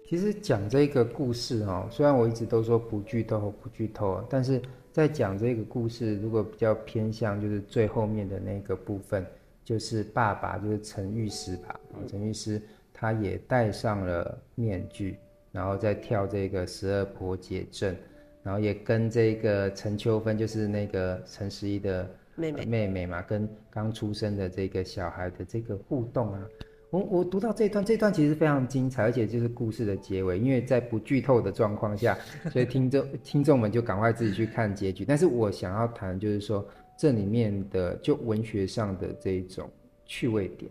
[0.08, 4.58] 其实讲这个故事哦，虽然我一直都说不剧透不剧透，但是。
[4.92, 9.24] 在讲这个故事，如果比较偏向就是最后面的那个部分，
[9.64, 12.60] 就是爸爸就是陈玉师吧，陈玉师
[12.92, 15.16] 他也戴上了面具，
[15.52, 17.96] 然后再跳这个十二婆解阵，
[18.42, 26.42] 然后也跟这个陈秋芬就是那个陈十一的妹妹妹妹嘛，跟刚出生的这个小孩的这个互动啊。
[26.90, 32.18] 我我读到这段，这段其实非常精彩，而且就是故事的结尾，因为在不剧透的状况下，
[32.50, 35.04] 所以听众听众们就赶快自己去看结局。
[35.04, 36.66] 但是我想要谈就是说，
[36.98, 39.70] 这里面的就文学上的这一种
[40.04, 40.68] 趣味点，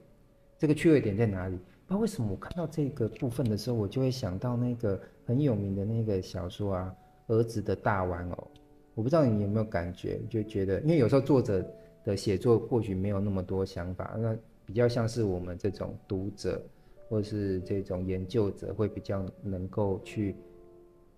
[0.58, 1.56] 这个趣味点在哪里？
[1.56, 6.94] 不知道为什么我看到这个部分的时候，我就会想到那个很有名的那个小说啊，
[7.34, 8.52] 《儿子的大玩偶》。
[8.94, 11.66] 我不知道你有没有感觉，就觉得因为有时候作者
[12.04, 14.36] 的写作或许没有那么多想法，那。
[14.70, 16.62] 比较像是我们这种读者，
[17.10, 20.36] 或是这种研究者，会比较能够去，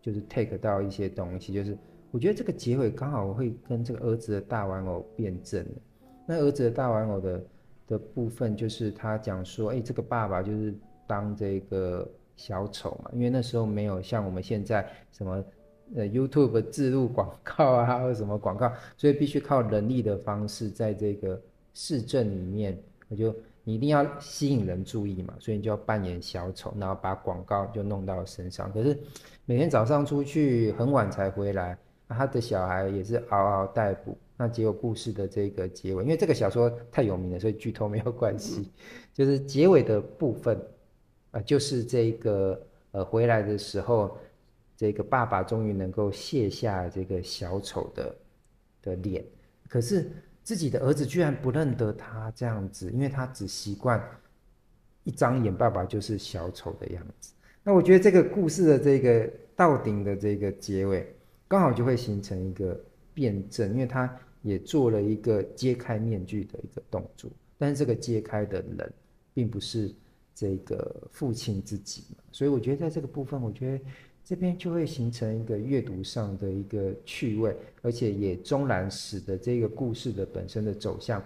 [0.02, 1.54] 就是 take 到一些东西。
[1.54, 1.78] 就是
[2.12, 5.66] 我觉得这个结尾刚好会跟这个儿子的大玩偶辩证。
[6.26, 7.44] 那儿子的大玩偶的
[7.88, 10.74] 的部分，就是他讲说，哎，这个爸爸就是
[11.06, 15.44] 当这个小丑嘛，因为那时候没有像我们现在什么
[15.94, 21.38] 呃 YouTube 置入广告啊，或者什么广告，所以必须靠人力的方式，在这个
[21.74, 22.78] 市镇里面。
[23.12, 28.72] 我就你一定要吸引人注意嘛，所以你就要扮演小丑，然后把广告就弄到身上。
[28.72, 28.98] 可是
[29.46, 34.18] 每天早上出去很晚才回来，他的小孩也是嗷嗷待哺。
[34.38, 38.72] 那结果故事的这个结尾，因为这个小说太有名了，所以剧透没有关系。
[39.14, 40.58] 就是结尾的部分，
[41.32, 42.60] 啊，就是这个
[42.92, 44.18] 呃回来的时候，
[44.78, 48.16] 这个爸爸终于能够卸下这个小丑的
[48.82, 49.22] 的脸，
[49.68, 50.10] 可是。
[50.52, 54.06] 自己的儿子居然不认得他这样子，因为他只习惯
[55.06, 57.32] 一张眼，爸爸就是小丑的样子。
[57.64, 61.16] 那我觉得这个故事的这个到顶的这个结尾，
[61.48, 62.78] 刚好就会形成一个
[63.14, 68.94] 辩证，因为他也做了一个揭开面具的一个动作，但是这个揭开的人
[69.34, 69.90] 并不是
[70.36, 73.84] 这个父亲自己嘛，所以我觉得在这个部分，我觉得。
[74.32, 81.22] 这边就会形成一个阅读上的一个趣味，而且也终然使得这个故事的本身的走向，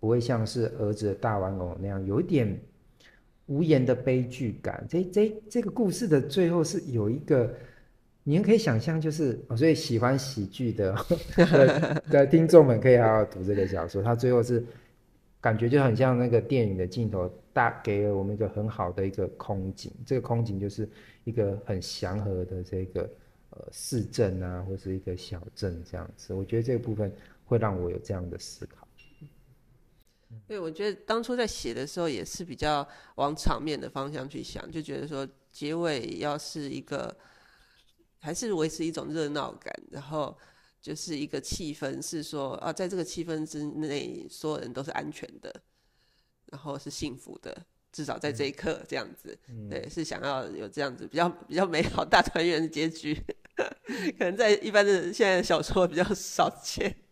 [0.00, 2.58] 不会像是儿子的大玩偶那样有一点
[3.44, 4.82] 无言的悲剧感。
[4.88, 7.54] 这这这个故事的最后是有一个，
[8.22, 10.96] 你们可以想象，就是所以喜欢喜剧的
[11.36, 14.64] 的，的听众们可以好好读这个小说，它最后是
[15.42, 20.86] 感觉就很像那个电影的镜头，大给了我们一个很好的一个空景，这个空景就是。
[21.24, 23.10] 一个很祥和的这个
[23.48, 27.10] 呃市镇啊，或是一个小镇这样子，我觉得这个部分
[27.46, 28.86] 会让我有这样的思考。
[30.46, 37.16] 对，我觉得当初在写的时候也是比较往场面的方向去想，就觉得说结尾要是一个，
[38.20, 40.36] 还是维持一种热闹感，然后
[40.82, 45.50] 就是一个气氛，是说啊，在这个气氛之内，所有人都是安全的，
[46.54, 47.52] 然后是幸福的，
[47.90, 49.36] 至少在这一刻这样子。
[49.48, 53.12] 嗯、对，是想要有这样子比较比较美好大团圆的结局，
[54.16, 56.94] 可能在一般的现在的小说比较少见。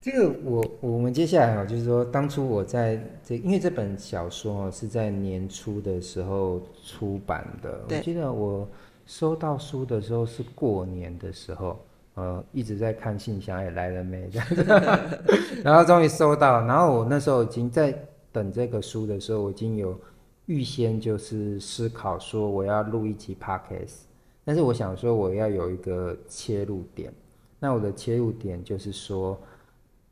[0.00, 7.84] 这个我我们接下来啊，就是说，当初我在这，因为这本小说是在年初的时候出版的。
[7.90, 8.70] 我记得我
[9.04, 11.84] 收到书的时候是过年的时候，
[12.16, 14.64] 呃，一直在看信箱，也来了没这样子，
[15.64, 16.66] 然后终于收到。
[16.66, 17.96] 然后我那时候已经在
[18.32, 19.98] 等这个书的时候，我已经有
[20.46, 24.00] 预先就是思考说我要录一集 podcast，
[24.44, 27.12] 但是我想说我要有一个切入点。
[27.58, 29.38] 那我的切入点就是说。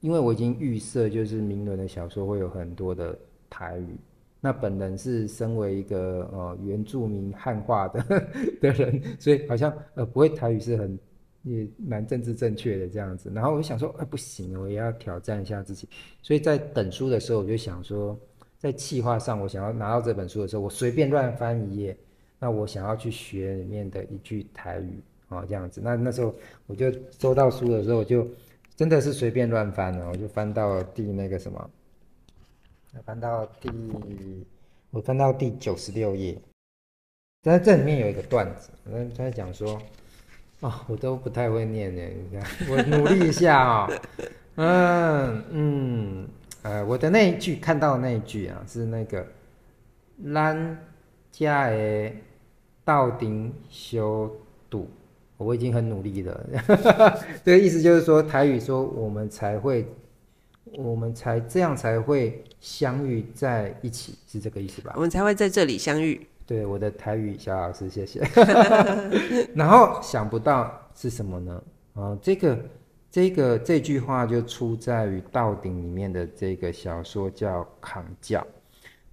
[0.01, 3.97] 因为我已经预设，就是明伦的小说会有很多的台语。
[4.39, 8.05] 那本人是身为一个呃原住民汉化的
[8.61, 10.99] 的人，所以好像呃不会台语是很
[11.45, 13.31] 也蛮政治正确的这样子。
[13.35, 15.89] 然后我就想说，哎、不行，我也要挑战一下自己。
[16.21, 18.19] 所以在等书的时候，我就想说，
[18.59, 21.97] 在企划上，我想要拿到这本书的时候，我随便乱翻一页，
[22.39, 25.81] 那我想要去学里面的一句台语啊、哦、这样子。
[25.81, 26.35] 那那时候
[26.67, 28.27] 我就收到书的时候，我就。
[28.77, 31.71] 真的是随便乱翻了，我就翻到第那个什么，
[33.05, 33.71] 翻到第，
[34.91, 36.37] 我翻到第九十六页，
[37.43, 39.81] 在这里面有一个段子，他在讲说，
[40.65, 44.01] 哦，我都不太会念呢，你看， 我努力一下啊、哦，
[44.55, 46.29] 嗯嗯，
[46.63, 49.27] 呃，我的那一句看到的那一句啊，是那个，
[50.33, 50.79] 咱
[51.31, 52.11] 家的
[52.83, 54.35] 道顶修
[54.71, 54.89] 堵。
[55.37, 56.47] 我已经很努力了，
[57.45, 59.85] 这个意思就是说，台语说我们才会，
[60.79, 64.93] 我们才这样才会相遇在一起，是这个意思吧？
[64.97, 66.27] 我们才会在这里相遇。
[66.47, 68.21] 对，我的台语小老师，谢谢。
[69.55, 71.63] 然后想不到是什么呢？
[71.95, 72.59] 啊，这个
[73.11, 78.41] 这个这句话就出在于《道鼎》里面的这个小说叫《扛教》。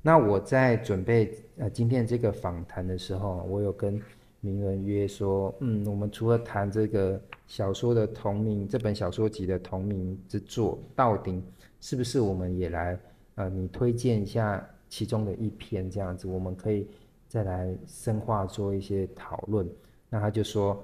[0.01, 4.01] 那我在准备呃今天这个访谈的时候，我有跟。
[4.43, 11.39] 名人约说：“嗯，我们除了谈这个小说的同名，这本小说集的同名之作《道鼎》，
[11.79, 12.97] 是不是我们也来？
[13.35, 16.87] 呃，你推荐一下其中的一篇，这样子我们可以
[17.31, 19.65] 再来深化做一些讨论。”
[20.09, 20.83] 那他就说：“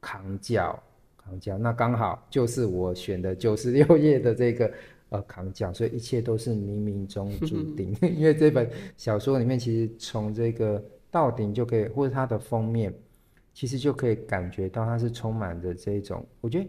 [0.00, 0.82] 扛轿，
[1.18, 4.72] 扛轿，那刚好就是我选的九十六页的这个
[5.10, 7.94] 呃扛轿，所以一切都是冥冥中注定。
[8.16, 12.92] 因为这本小说里面，其实从这个。”到顶就可以，或者它的封面，
[13.54, 16.66] 其实就可以感觉到它是充满着这种，我觉得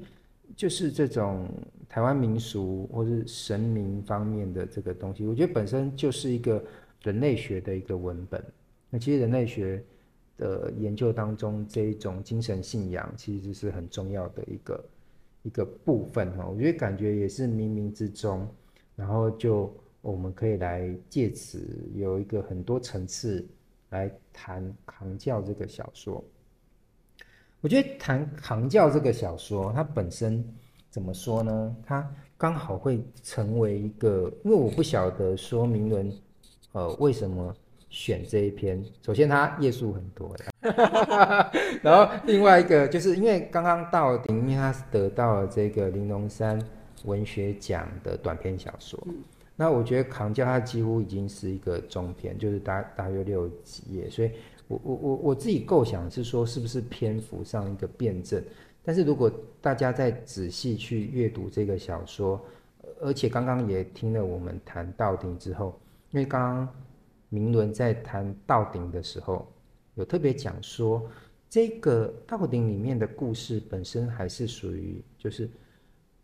[0.55, 1.49] 就是这种
[1.89, 5.25] 台湾民俗或是神明方面的这个东西。
[5.25, 6.63] 我觉得本身就是一个
[7.01, 8.41] 人类学的一个文本。
[8.89, 9.83] 那其实人类学
[10.37, 14.85] 的研究当中，这一种精神信仰其实是很重要的一个
[15.43, 16.47] 一个部分哈。
[16.47, 18.47] 我觉得感觉也是冥冥之中，
[18.95, 23.45] 然后就我们可以来借此有一个很多层次。
[23.91, 26.21] 来谈《扛教》这个小说，
[27.61, 30.45] 我觉得谈《扛教》这个小说，它本身
[30.89, 31.75] 怎么说呢？
[31.85, 36.11] 它刚好会成为一个，因为我不晓得说明伦，
[36.73, 37.55] 呃，为什么
[37.89, 38.83] 选这一篇。
[39.01, 40.35] 首先，它页数很多，
[41.81, 46.61] 然后另外一个就是因为刚刚到顶，因为它是得到了这个玲珑山
[47.05, 49.01] 文学奖的短篇小说。
[49.55, 54.31] 那我觉得《扛教》它几乎已经是一个中篇，就是大大约六几页，所以
[54.67, 58.43] 我我我我自己构想是说，是不是篇幅上一个辩证？
[58.83, 62.39] 但是如果大家再仔细去阅读这个小说，
[63.01, 65.77] 而且刚刚也听了我们谈《到顶》之后，
[66.11, 66.69] 因为刚刚
[67.29, 69.47] 明伦在谈《道鼎》的时候，
[69.95, 71.09] 有特别讲说，
[71.49, 75.49] 这个《道鼎》里面的故事本身还是属于就是。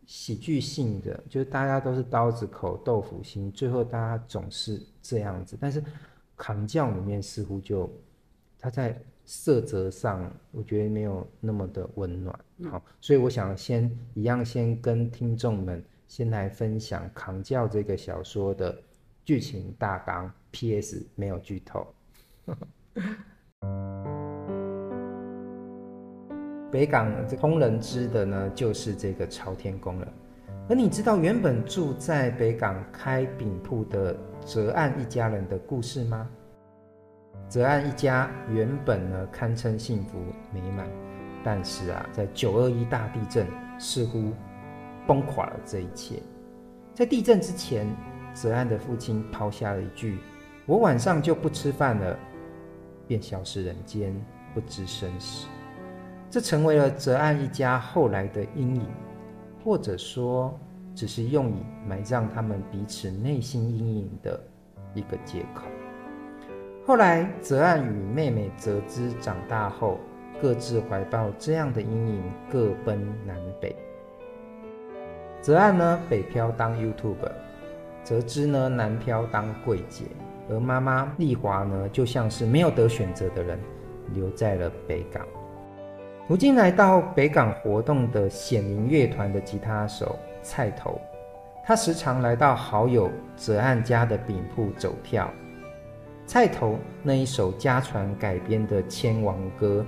[0.06, 5.56] 喜剧性的，就是大家都是刀子口豆腐心，最后大家总是这样子。
[5.58, 5.82] 但是
[6.36, 7.90] 扛轿里面似乎就，
[8.58, 12.38] 它在色泽上，我觉得没有那么的温暖。
[12.70, 18.78] 好，所以我想先一样，先跟听众们先来分享扛教这个小说的
[19.24, 20.30] 剧情大纲。
[20.54, 21.04] P.S.
[21.16, 21.84] 没有剧透。
[26.70, 30.06] 北港通人知的呢，就是这个朝天宫了。
[30.68, 36.30] 而你知道原本住在北港开饼铺的泽岸一家人的故事吗？
[37.48, 40.18] 泽岸一家原本呢堪称幸福
[40.52, 40.88] 美满，
[41.42, 43.44] 但是啊，在九二一大地震
[43.78, 44.32] 似乎
[45.04, 46.22] 崩垮了这一切。
[46.94, 47.86] 在地震之前，
[48.32, 50.18] 泽岸的父亲抛下了一句
[50.66, 52.18] ：“我晚上就不吃饭了”，
[53.06, 54.14] 便消失人间，
[54.54, 55.46] 不知生死。
[56.30, 58.86] 这成为了泽安一家后来的阴影，
[59.62, 60.58] 或者说，
[60.94, 64.40] 只是用以埋葬他们彼此内心阴影的
[64.94, 65.66] 一个借口。
[66.86, 69.98] 后来，泽岸与妹妹泽之长大后，
[70.40, 73.76] 各自怀抱这样的阴影，各奔南北。
[75.40, 77.14] 泽岸呢，北漂当 YouTube；
[78.02, 80.04] 泽之呢，南漂当柜姐。
[80.48, 83.58] 而妈妈丽华呢，就像是没有得选择的人，
[84.12, 85.26] 留在了北港。
[86.26, 90.18] 如今来到北港活动的显灵乐团的吉他手。
[90.46, 91.00] 菜头，
[91.64, 95.30] 他时常来到好友泽安家的饼铺走跳。
[96.26, 99.86] 菜头那一首家传改编的千王歌，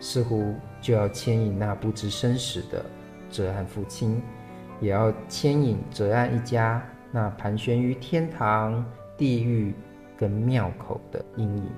[0.00, 2.82] 似乎就要牵引那不知生死的
[3.30, 4.22] 泽安父亲，
[4.80, 6.82] 也要牵引泽安一家
[7.12, 8.82] 那盘旋于天堂、
[9.14, 9.74] 地狱
[10.18, 11.70] 跟庙口的阴影，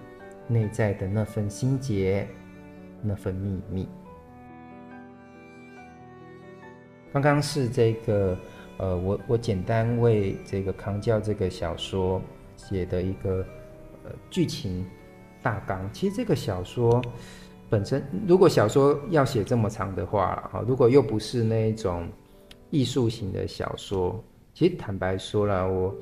[0.49, 2.27] 内在的那份心结，
[3.03, 3.87] 那份秘密。
[7.13, 8.39] 刚刚是这个，
[8.79, 12.23] 呃，我我简单为这个康教这个小说
[12.57, 13.45] 写的一个
[14.05, 14.87] 呃剧情
[15.43, 15.93] 大纲。
[15.93, 17.03] 其实这个小说
[17.69, 22.09] 本身，如果小说要写这么长的话，啊，如果又不是那一种
[22.71, 24.23] 艺术型的小说，
[24.55, 25.95] 其实坦白说了，我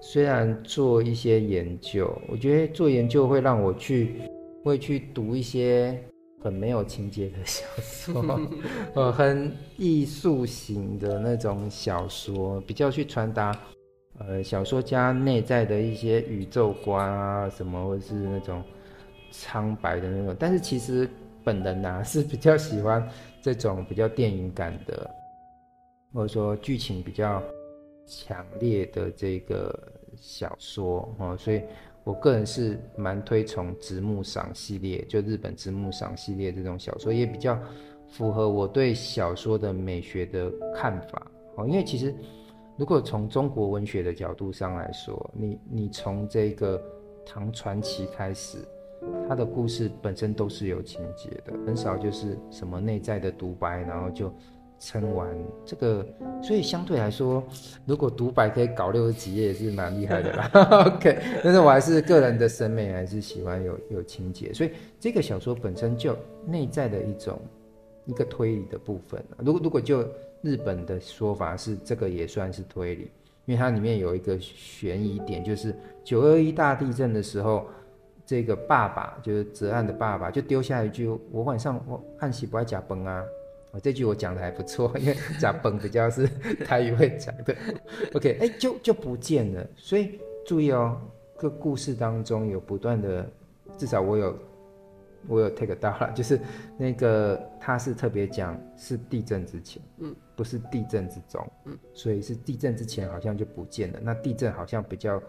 [0.00, 4.20] 虽然做一些研究，我觉得做研究会让我去
[4.64, 5.98] 会去读一些。
[6.38, 8.40] 很没有情节的小说，
[8.94, 13.58] 呃，很艺术型的那种小说，比较去传达，
[14.18, 18.62] 呃，小说家内在的一些宇宙观啊，什么，或者是那种
[19.32, 20.36] 苍白的那种。
[20.38, 21.08] 但是其实
[21.42, 23.04] 本人呐、啊、是比较喜欢
[23.42, 25.10] 这种比较电影感的，
[26.12, 27.42] 或者说剧情比较
[28.06, 29.76] 强烈的这个
[30.16, 31.60] 小说哦，所以。
[32.04, 37.58] 我个人是蛮推崇直木赏系列，就日本直木赏系列这种小说，也比较
[38.06, 41.26] 符合我对小说的美学的看法。
[41.56, 42.14] 哦，因为其实
[42.76, 46.80] 如果从中国文学的角度上来说，你你从这个
[47.26, 48.58] 唐传奇开始，
[49.28, 54.32] 它的故事本身都是有情节的，很少就是什么内在的独白，然后就。
[54.78, 55.28] 撑完
[55.64, 56.06] 这个，
[56.42, 57.42] 所以相对来说，
[57.86, 60.50] 如果独白可以搞六十几页，也是蛮厉害的啦。
[60.86, 66.14] OK，但是我还是个人的审美，还是喜欢有有情节，所以这个小说本身就
[66.46, 67.40] 内在的一种
[68.04, 69.24] 一个推理的部分。
[69.38, 70.06] 如果如果就
[70.42, 73.10] 日本的说法是，这个也算是推理，
[73.46, 75.74] 因为它里面有一个悬疑点，就是
[76.04, 77.66] 九二一大地震的时候，
[78.26, 83.24] 这个爸爸就是泽岸的爸爸，就丢下一句：“我晚上我按喜不爱假崩啊。”
[83.80, 86.26] 这句我讲的还不错， 因为讲崩比较是
[86.64, 87.54] 台语会讲的。
[88.14, 89.66] OK，哎，就就不见了。
[89.76, 91.00] 所以注意哦，
[91.36, 93.28] 个故事当中有不断的，
[93.76, 94.38] 至少我有
[95.28, 96.40] 我有 take 到了，就是
[96.78, 104.00] 那个他是特别讲是地震之前，嗯，不是地震之中，嗯，所以是地震之前好像就不见了。
[104.02, 105.22] 那地震好像比较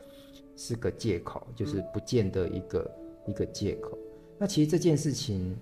[0.56, 2.92] 是个借口，就是不见的一个
[3.28, 3.98] 一个借口。
[4.38, 5.58] 那其实这件事情。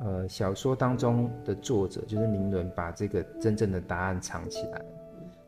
[0.00, 4.82] 呃，小说当中的作者就是明伦，把这个真正的答案藏起来。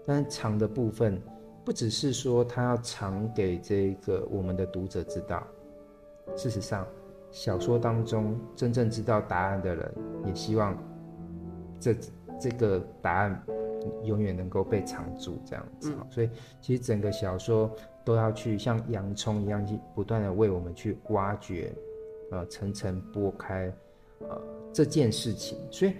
[0.05, 1.20] 但是藏的部分，
[1.64, 5.42] 不只是说他要藏给这个我们的读者知道。
[6.36, 6.86] 事实上，
[7.30, 9.94] 小说当中真正知道答案的人，
[10.26, 10.76] 也希望
[11.80, 11.96] 这
[12.38, 13.42] 这个答案
[14.05, 15.94] 永远能够被藏住，这样子。
[15.98, 16.07] 嗯。
[16.11, 16.28] 所以，
[16.61, 17.70] 其实整个小说
[18.05, 21.72] 都要去像洋葱一样，去不断的为我们去挖掘，
[22.32, 23.72] 呃，层层剥开。
[24.28, 24.42] 呃，
[24.72, 25.94] 这件事情，所以，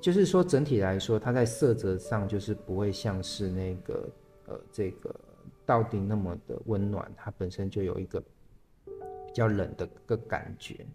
[0.00, 4.08] 就是说整体来说，它在色泽上就是不会像是那个
[4.46, 5.14] 呃这个
[5.64, 8.20] 道鼎那么的温暖，它本身就有一个
[8.86, 10.86] 比较冷的个感觉。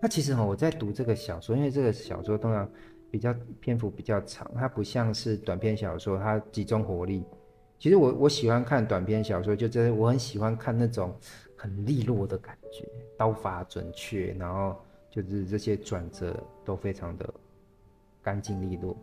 [0.00, 2.68] 那其实哈，我在读这个小说，因为这个小说通常
[3.10, 7.24] 比较篇幅比较长，它不像是短篇小说，它集中火力。
[7.78, 11.14] 其实我我喜欢看短篇小说，就真的我很喜欢看那种
[11.56, 14.76] 很利落的感觉，刀法准确，然后。
[15.14, 17.34] 就是这些转折都非常的
[18.20, 18.96] 干净利落，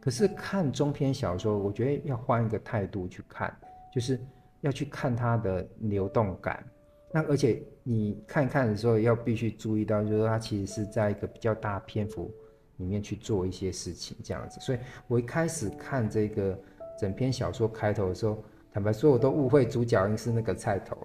[0.00, 3.54] 可是看中篇小说，我觉得要换一个态度去看，
[3.92, 4.18] 就是
[4.62, 6.64] 要去看它的流动感。
[7.12, 12.32] 那而且你看一看的时候，要必须注意到，就是说它其实是在一个比较大篇幅
[12.78, 14.58] 里面去做一些事情这样子。
[14.60, 16.58] 所以我一开始看这个
[16.98, 18.42] 整篇小说开头的时候，
[18.72, 20.96] 坦白说，我都误会主角应是那个菜头。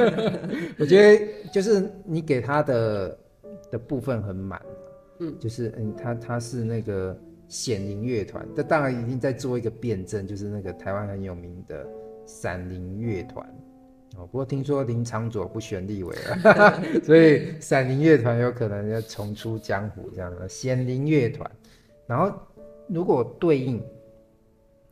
[0.80, 3.18] 我觉得就是你给他的。
[3.72, 4.62] 的部分很满，
[5.18, 7.18] 嗯，就是嗯，他他是那个
[7.48, 11.84] 显灵乐团，这当然已经在做一个辩证，就是那个台湾很有名的
[12.26, 13.44] 闪灵乐团。
[14.18, 21.50] 哦，不过听说林昶佐不选立委了， 所以闪灵乐团有可能要重出江湖这样的显灵乐团。
[22.06, 22.30] 然后
[22.88, 23.82] 如果对应，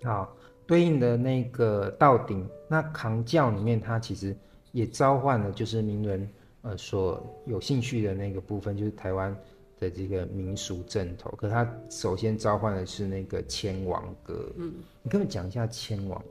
[0.02, 0.34] 好，
[0.66, 4.34] 对应的那个道鼎，那扛教里面他其实
[4.72, 6.26] 也召唤了，就是明伦
[6.62, 9.36] 呃所有兴趣的那个部分，就是台湾
[9.78, 11.30] 的这个民俗阵头。
[11.36, 16.22] 可他首先召唤的是那个千王歌，嗯，你跟我讲一下千王，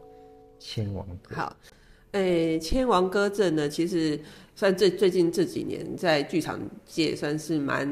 [0.59, 1.35] 千王歌。
[1.35, 1.55] 好。
[2.13, 4.19] 诶、欸，千王歌阵呢，其实
[4.55, 7.87] 算最最近这几年在剧场界算是蛮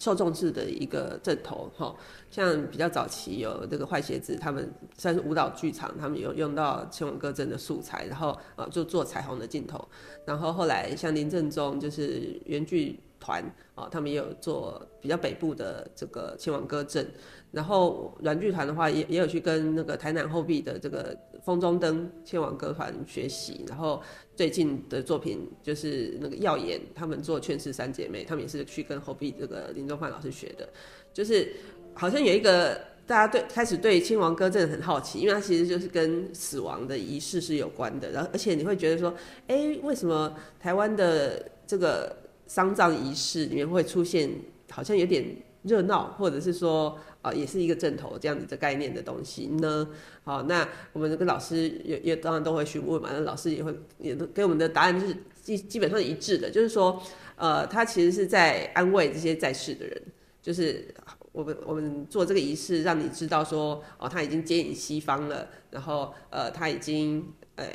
[0.00, 1.94] 受众制的一个阵头哈。
[2.28, 9.86] 像比较早期有这个坏鞋子，他们算是舞蹈剧场，他们有用到牵亡歌阵的素材，然后呃就做彩虹的镜头。
[10.24, 13.44] 然后后来像林正中就是原剧团
[13.74, 17.06] 啊，他们也有做比较北部的这个牵亡歌阵。
[17.52, 24.02] 然后软剧团的话也也有去跟那个台南后壁的这个风中灯牵亡歌团学习，然后
[24.36, 30.68] 最近的作品就是那个耀眼，他们做劝世三姐妹，他们也是去跟后壁这个林中范老师学的，
[31.12, 31.52] 就是
[31.94, 39.14] 好像有一个大家对开始对亲王歌真的很好奇，因为它其实就是跟死亡的仪式是有关的，然后而且你会觉得说，
[39.46, 42.14] 哎，为什么台湾的这个
[42.46, 44.30] 丧葬仪式里面会出现
[44.70, 45.24] 好像有点
[45.62, 46.98] 热闹，或者是说。
[47.22, 49.86] 啊，也是一个正头这样子的概念的东西呢。
[50.24, 56.98] 好，那我们跟老师也也当然都会询问嘛，那老师也会也都给我们的答案就是基基本上一致的，就是说，
[57.36, 60.02] 呃，他其实是在安慰这些在世的人，
[60.40, 60.88] 就是
[61.32, 67.66] 我们我们做这个仪式，让你知道说，哦，他已经接引西方了，然后呃，他已经呃，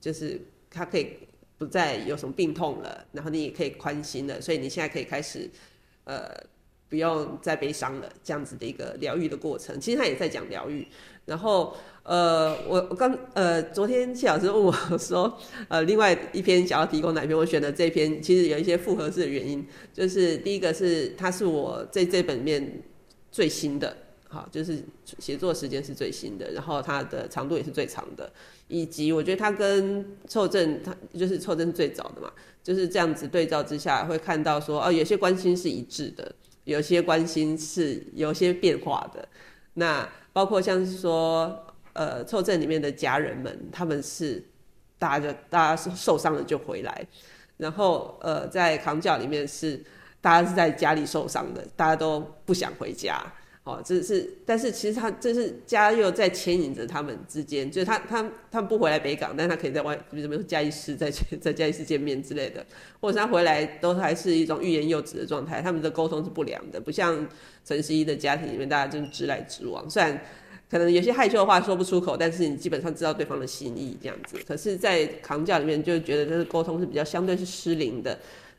[0.00, 1.18] 就是他可以
[1.58, 5.50] 不再有什么病痛了，然后你也可以宽心了，所以你现在可以开始
[6.04, 6.34] 呃。
[6.88, 10.86] 不用再悲伤了，这样子的一个疗愈的过程，其实他也在讲疗愈。
[11.24, 22.80] 然后，呃，我我刚呃，昨天谢老师问我说，呃，另外一篇想要提供哪篇，我选的这篇其实有一些复合式的原因，就是第一个是它是我这这本面
[23.32, 23.96] 最新的，
[24.28, 24.78] 好，就是
[25.18, 28.32] 写作时间是最新的，然后它的长度也是最长的，
[28.68, 32.30] 以及我觉得它跟凑正，它就是凑正最早的嘛，
[32.62, 36.32] 就是这样子对照之下会看到说，哦，有些关心是一致的。
[36.66, 39.26] 有些关心是有些变化的，
[39.74, 44.44] 那包括像是说，呃，凑正里面的家人们，他们是
[44.98, 47.06] 大家就大家受受伤了就回来，
[47.56, 49.82] 然后呃，在扛教里面是
[50.20, 53.24] 大家是在家里受伤的，大家都不想回家。
[53.66, 61.10] 哦，这是，但是其实他这是家又在牵引着他们之间，就是他他他们不回来北港，但他可以在外，比如说嘉义市在
[61.40, 62.64] 在嘉义市见面之类的，
[63.00, 67.26] 或者他回来都还是一种欲言又止的状态，他们的沟通是不良的，不像
[67.64, 70.16] 陈十一的家庭里面大家就是直来直往，虽然
[70.70, 78.16] 可能有些害羞的话说不出口，但是你基本上知道对方的心意这样子，可是，在扛架里面就觉得这个沟通是比较相对是失灵的。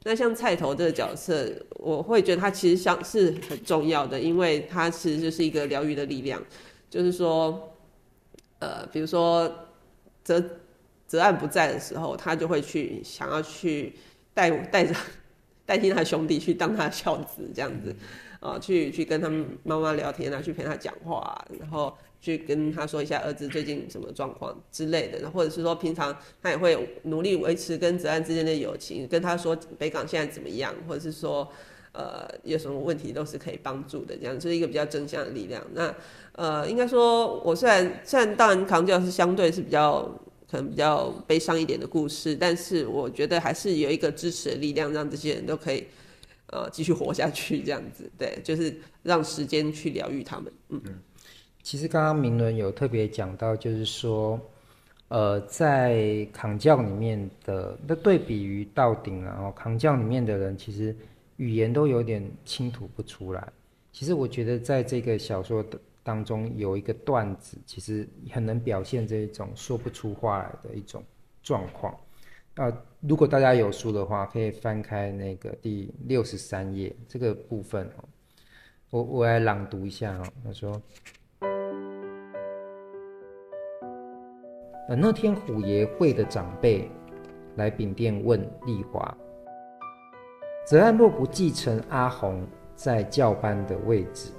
[0.08, 6.42] 那像菜头这个角色，我会觉得他其实像是很重要的，因为他其实就是一个疗愈的力量。
[6.90, 7.76] 就是说，
[8.60, 9.54] 呃，比如说
[10.24, 10.42] 泽
[11.06, 13.94] 泽岸不在的时候，他就会去想要去
[14.34, 14.96] 带带着
[15.68, 17.94] 代替他兄弟去当他孝子这样子，
[18.48, 21.96] 啊、去去跟他们妈妈聊天啊，去陪他讲话、啊，然后。
[22.20, 31.48] 去跟他说一下儿子最近什么状况之类的，或者是说平常他也会努力维持跟泽安之间的友情，跟他说北港现在怎么样，或者是说
[31.92, 35.64] 呃有什么问题都是可以帮助的，这样是一个比较正向的力量。
[35.74, 35.94] 那
[36.32, 40.02] 呃应该说，我虽然虽然当然扛教是相对是比较
[40.50, 45.86] 可能比较悲伤一点的故事，但是我觉得还是有一个支持的力量，让这些人都可以
[46.48, 50.82] 呃继续活下去，这样子对，就是让时间去疗愈他们，嗯。
[51.64, 54.40] 其实刚刚明伦有特别讲到，就是说，
[55.10, 60.96] 呃，在扛教里面的那对比于道鼎，然后扛教里面的人，其实
[61.36, 63.46] 语言都有点倾吐不出来。
[63.92, 71.04] 其实我觉得在这个小说的当中有一个段子，其实很能表现这一种说不出话来的一种
[71.44, 71.94] 状况。
[72.58, 78.04] 啊，如果大家有书的话，可以翻开那个第六十三页这个部分哦，
[78.90, 80.82] 我我来朗读一下哦，他说。
[84.90, 86.90] 呃，那天虎爷会的长辈
[87.58, 89.16] 来饼店问丽华：
[90.66, 92.44] 泽安若不继承阿红
[92.74, 94.32] 在教班的位置，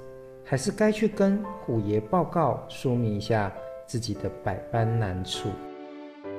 [0.43, 3.49] 还是该去跟虎爷报告，说明一下
[3.85, 5.49] 自己的百般难处。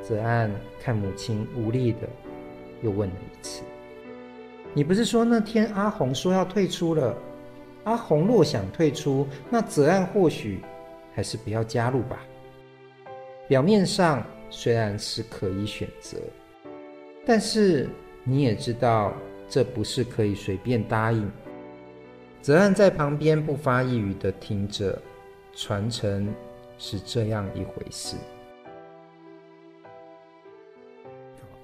[0.02, 0.50] 泽安
[0.82, 2.08] 看母亲无力的，
[2.82, 3.62] 又问了一次
[4.74, 7.16] ：“你不是说那天阿红说要退出了？
[7.84, 10.60] 阿红若想退出，那泽岸或许
[11.14, 12.20] 还是不要加入吧。
[13.48, 16.18] 表面上虽然是可以选择，
[17.24, 17.88] 但是
[18.22, 19.14] 你也知道，
[19.48, 21.30] 这不是可以随便答应。
[22.42, 25.00] 泽岸在旁边不发一语的听着，
[25.54, 26.32] 传承
[26.78, 28.16] 是这样一回事，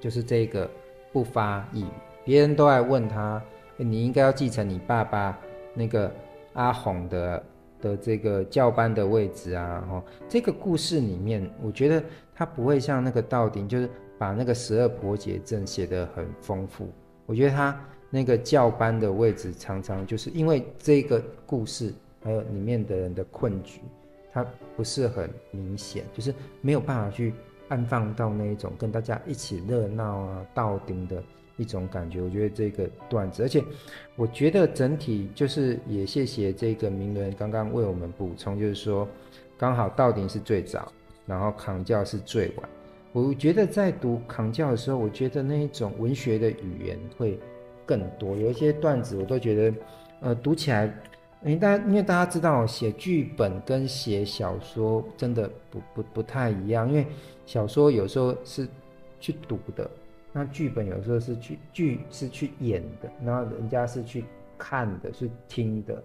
[0.01, 0.68] 就是这个
[1.12, 1.88] 不发一语，
[2.24, 3.42] 别人都爱问他，
[3.76, 5.38] 你应该要继承你爸爸
[5.74, 6.12] 那个
[6.55, 7.44] 阿红的
[7.80, 9.86] 的这个教班的位置啊。
[9.90, 12.03] 哦，这个故事里面，我觉得
[12.34, 13.88] 他不会像那个道鼎，就是
[14.18, 16.88] 把那个十二婆姐阵写得很丰富。
[17.26, 17.78] 我觉得他。
[18.09, 21.92] 那个教班的位置，常常就是因为这个故事，
[22.22, 23.80] 还有里面的人的困局，
[24.32, 27.34] 他不是很明显，就是没有办法去
[27.68, 31.22] 安放到那一种跟大家一起热闹啊、道鼎的
[31.56, 32.20] 一种感觉。
[32.20, 33.62] 我觉得这个段子，而且
[34.16, 39.08] 我觉得整体就是也谢谢这个明伦刚刚为我们补充，就是说
[39.58, 40.92] 刚好道鼎是最早，
[41.26, 42.68] 然后扛教是最晚。
[43.12, 47.38] 我觉得在读扛教的时候，我觉得那一种文学的语言会。
[47.88, 49.76] 更多有一些段子，我都觉得，
[50.20, 50.92] 呃，读起来，
[51.47, 57.07] 因为大家因为大家知道，写剧本跟写小说真的不不不太一样，因为
[57.47, 58.68] 小说有时候是
[59.20, 59.90] 去读的，
[60.32, 64.24] 那剧本有时候是去剧是去演的，然后人家是去
[64.59, 66.03] 看的，是听的，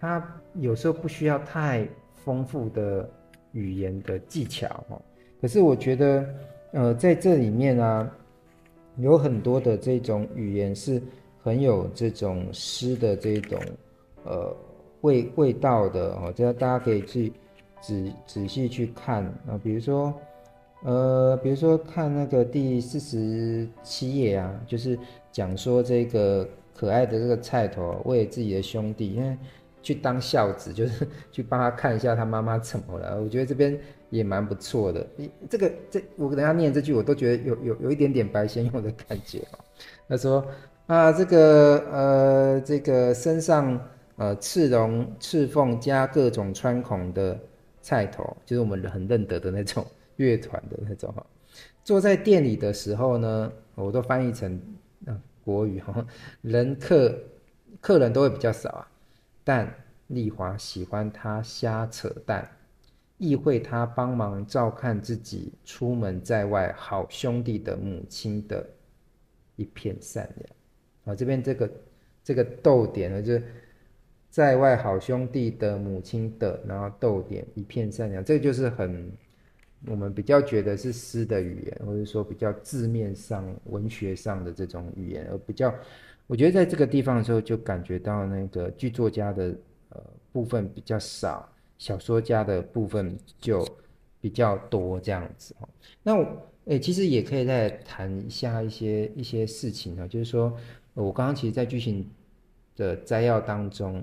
[0.00, 1.86] 他有时候不需要太
[2.24, 3.10] 丰富的
[3.52, 5.02] 语言的技巧哦。
[5.40, 6.34] 可是我觉得，
[6.72, 8.10] 呃，在这里面啊。
[8.98, 11.02] 有很多的这种语言是
[11.42, 13.58] 很有这种诗的这种
[14.24, 14.56] 呃
[15.02, 17.32] 味味道的哦，这大家可以去
[17.80, 20.12] 仔仔细去看啊，比如说
[20.84, 24.98] 呃，比如说看那个第四十七页啊，就是
[25.30, 29.36] 讲说这个可爱的这个菜头为自己的兄弟，因为
[29.82, 33.20] 去当孝子，就是去帮他看一下他妈妈怎么了。
[33.20, 33.78] 我觉得这边。
[34.12, 39.58] 也蛮不错的，你 这个这我等下念这句，我都觉得有有有一点点白先勇的感觉哦。
[40.06, 40.46] 他说
[40.86, 43.80] 啊，这个呃这个身上
[44.16, 47.38] 呃刺龙刺凤加各种穿孔的
[47.80, 49.84] 菜头，就是我们很认得的那种
[50.16, 51.26] 乐团的那种哈。
[51.84, 54.60] 坐在店里的时候呢，我都翻译成
[55.44, 56.06] 国语哈，
[56.40, 57.18] 人客
[57.80, 58.88] 客人都会比较少啊，
[59.42, 59.74] 但
[60.08, 62.48] 丽华喜欢他瞎扯淡。
[63.18, 68.68] 意会他帮忙照看自己出门在外好兄弟的母亲的
[69.54, 70.50] 一片善良
[71.04, 71.70] 啊，这边这个
[72.24, 73.44] 这个逗点呢，就是
[74.32, 79.12] 在外好兄弟的母亲的，然后逗点一片善良，这个就是很
[79.86, 85.74] 我们比较觉得是诗的语言，或者说比较字面上文学上的这种语言，而比较
[86.26, 89.54] 我觉得在这个地方的时候就感觉到那个剧作家的
[89.90, 90.02] 呃
[90.32, 91.46] 部分比较少。
[91.78, 93.66] 小说家的部分就
[94.20, 95.68] 比较多这样子哦，
[96.00, 96.24] 那我
[96.66, 100.56] 诶其实也可以再谈一下一些一些事情呢，就是说
[100.94, 102.08] 我刚刚其实，在剧情
[102.76, 104.00] 的摘要当中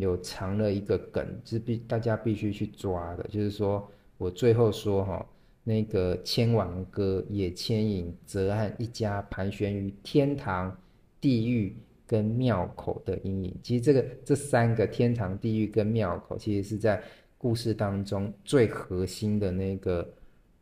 [0.00, 3.86] 有藏了一个梗，是必大家必须去抓的，就是说
[4.16, 5.26] 我最后说哈，
[5.64, 10.76] 那个千王哥也牵引泽岸一家盘旋于天堂、
[11.20, 11.76] 地狱。
[12.10, 17.02] 跟庙口的阴影，其实这个这三个天堂、地狱跟庙口，其实是在
[17.36, 20.10] 故事当中最核心的那个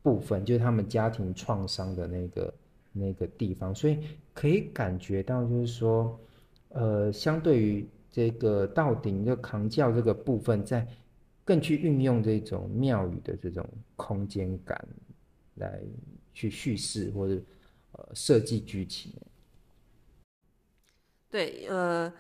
[0.03, 2.55] 部分，就是他们家庭创伤的那个
[2.93, 3.97] 那个地方，所以
[4.35, 6.19] 可以感觉到，就是说，
[6.71, 7.87] 呃，相对于
[8.17, 10.89] 这个道鼎就扛轿这个部分，在
[11.45, 13.63] 更去运用这种庙宇的这种
[13.95, 14.89] 空间感
[15.57, 15.79] 来
[16.33, 17.39] 去叙事或者
[17.93, 19.13] 呃设计剧情。
[21.29, 22.11] 对，呃，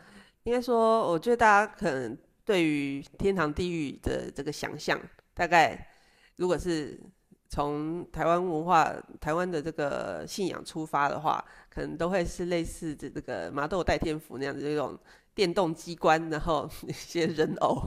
[0.43, 5.01] 应该说，我觉得大家可能对于天堂、地狱的这个想象，
[5.33, 5.89] 大概
[6.37, 7.01] 如果是
[7.49, 14.99] 从台湾文化、台湾的这个信仰出发的话，可能都会是类似这这个麻豆代天府那样的这种
[15.37, 17.80] 电动机关，然后 一些人偶，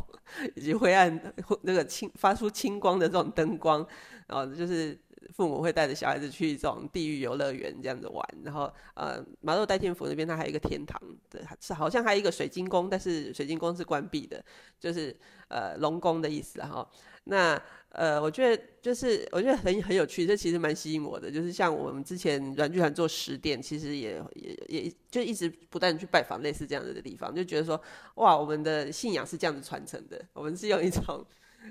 [0.55, 1.33] 以及灰暗
[1.63, 3.85] 那个青发出青光的这种灯光，
[4.27, 4.97] 然后就是。
[5.33, 10.99] 父母会带着小孩子去这种地狱游乐园这样子玩，然后呃，马豆代天府那边它还有一个天堂，
[11.29, 14.43] 对，是好像还有一个水晶宫，但是水晶宫是关闭的，
[14.79, 15.15] 就是
[15.47, 16.87] 呃龙宫的意思哈。
[17.25, 27.79] 那呃，我觉得就是我觉得很很有趣，这其实蛮吸引我的，就是像我们之前阮剧团做十殿，其实也也也就一直不断去拜访类似这样子的地方，就觉得说
[28.15, 31.25] 哇，我们的信仰是这样子传承的，我们是用一种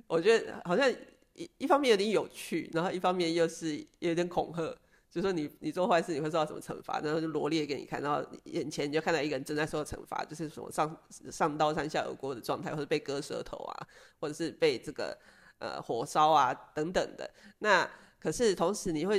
[0.07, 0.93] 我觉得好像。
[1.39, 4.77] 一一方面有点有趣，然后一方面又是有点恐吓
[5.11, 10.95] 就说你你做坏事你会受到什么惩罚，然后就罗列给你看，然后眼前你就看到一个人正在受到惩罚，就是什么上
[11.31, 13.87] 上刀山下油锅的状态，或者被割舌头啊，
[14.21, 15.17] 或者是被这个
[15.61, 17.31] 呃火烧啊等等的。
[17.61, 19.17] 那可是同时你会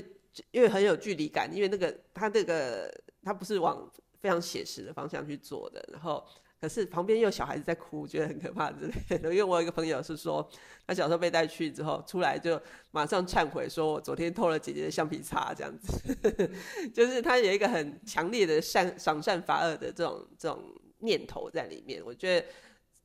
[0.51, 2.93] 因为很有距离感，因为那个他这个
[3.23, 3.89] 他不是往
[4.19, 6.23] 非常写实的方向去做的，然后。
[6.61, 9.31] 可是旁边有小孩子在哭，觉得很可怕之类的。
[9.31, 10.45] 因为我有一个朋友是说，
[10.85, 16.09] 他小时候被带去之后出来就马上忏悔，说我昨天偷了姐姐的橡皮擦，这样子，
[16.93, 20.61] 就是他有一个很强烈的善赏善罚恶的这种这种
[20.99, 22.03] 念头在里面。
[22.05, 22.47] 我觉得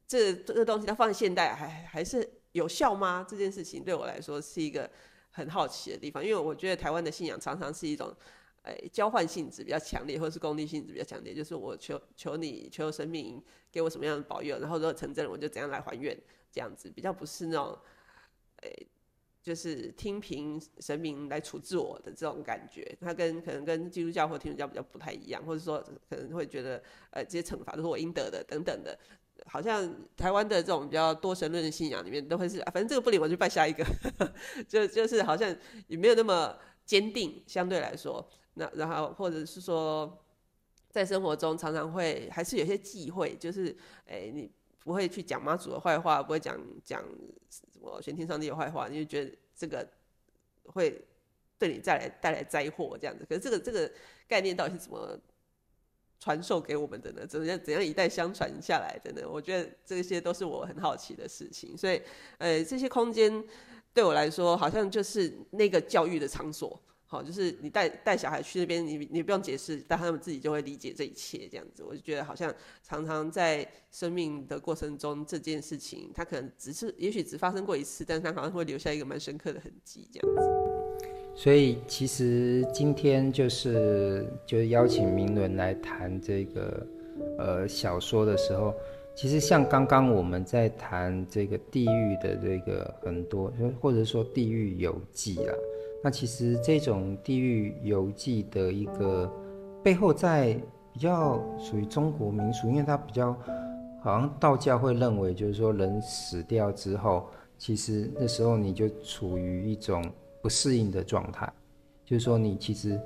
[0.09, 3.25] 这这个东西，它放在现代还还是有效吗？
[3.29, 4.91] 这件事情对我来说是一个
[5.31, 8.13] 很好奇的地方，因为我觉得台湾的信仰常常是一种。
[8.65, 13.41] 哎，交换性质比较强烈，或是功利性质比较强烈，就是我求求你求神明
[13.71, 16.19] 给我什么样的保佑，然后如果成真了，我就怎样来还愿，
[16.51, 17.79] 这样子比较不是那种，
[18.63, 18.71] 哎，
[19.43, 22.97] 就是听凭神明来处置我的这种感觉。
[23.03, 28.99] 它跟可能跟基督教或天主教比较不太一样，或者说可能会觉得，呃，这些惩罚都是我应得的等等的。
[29.47, 33.85] 好像台湾的这种比较多神论的信仰里面，都会是，反正这个不灵，我就拜下一个，
[34.67, 35.55] 就就是好像
[35.87, 36.57] 也没有那么
[36.87, 38.27] 坚定，相对来说。
[38.55, 40.19] 那然后或者是说，
[40.91, 43.77] 在生活中常常会还是有些忌讳，就是
[44.07, 44.51] 诶，你
[44.83, 47.03] 不会去讲妈祖的坏话，不会讲讲
[47.51, 49.85] 什么玄天上帝的坏话，你就觉得这个
[50.67, 51.05] 会
[51.59, 53.27] 对你带来带来灾祸这样子。
[53.29, 53.91] 可是这个这个
[54.29, 55.19] 概念到底是怎么
[56.21, 57.27] 传授给我们的呢？
[57.27, 59.29] 怎样怎样一代相传下来的呢？
[59.29, 61.77] 我觉得这些都是我很好奇的事情。
[61.77, 62.01] 所以，
[62.39, 63.45] 呃，这些空间
[63.93, 66.81] 对我来说，好像就是那个教育的场所。
[67.07, 71.85] 好，就是你带带小孩去那边，你你不用解释，但他们自己就会理解这一切，这样子。
[71.85, 72.53] 我就觉得好像
[72.83, 80.43] 常常在生命的过程中，这件事情它可能只是，也许只发生过一次，但是它好像会留下一个蛮深刻的痕迹，这样子。
[81.37, 86.87] 所以其实今天就是就是邀请明伦来谈这个
[87.39, 88.75] 呃小说的时候，
[89.15, 95.55] 其实像刚刚我们在谈这个地狱的这个很多，或者说地狱游记啦。
[96.05, 99.33] 那其实这种地狱游记的一个
[99.83, 100.53] 背后，在
[100.93, 103.33] 比较属于中国民俗，因为它比较
[104.03, 107.27] 好像道教会认为，就是说人死掉之后，
[107.57, 110.05] 其实那时候你就处于一种
[110.43, 111.51] 不适应的状态，
[112.05, 113.01] 就是说你其实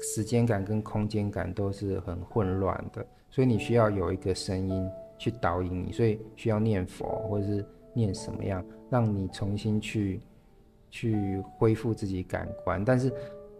[0.00, 10.20] 时间感跟空间感都是很混乱的，所以你需要有一个声音去导引你，所以需要念佛或者是念什么样，让你重新去。
[10.96, 13.12] 去恢复自己感官，但是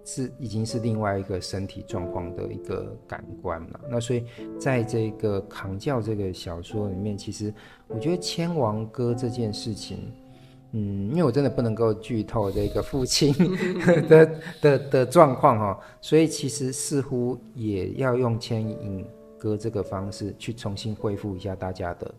[0.04, 3.80] 是已经是另外一个身体状况的一个感官了。
[3.90, 4.24] 那所以
[4.56, 7.52] 在这个《扛教》这个小说里面，其实
[7.88, 10.12] 我觉得千王哥这件事情，
[10.70, 13.34] 嗯，因为我真的不能够剧透这个父亲
[14.08, 19.04] 的的的状况哈，所以其实似乎也要用牵引
[19.36, 22.14] 歌这个方式去重新恢复一下大家的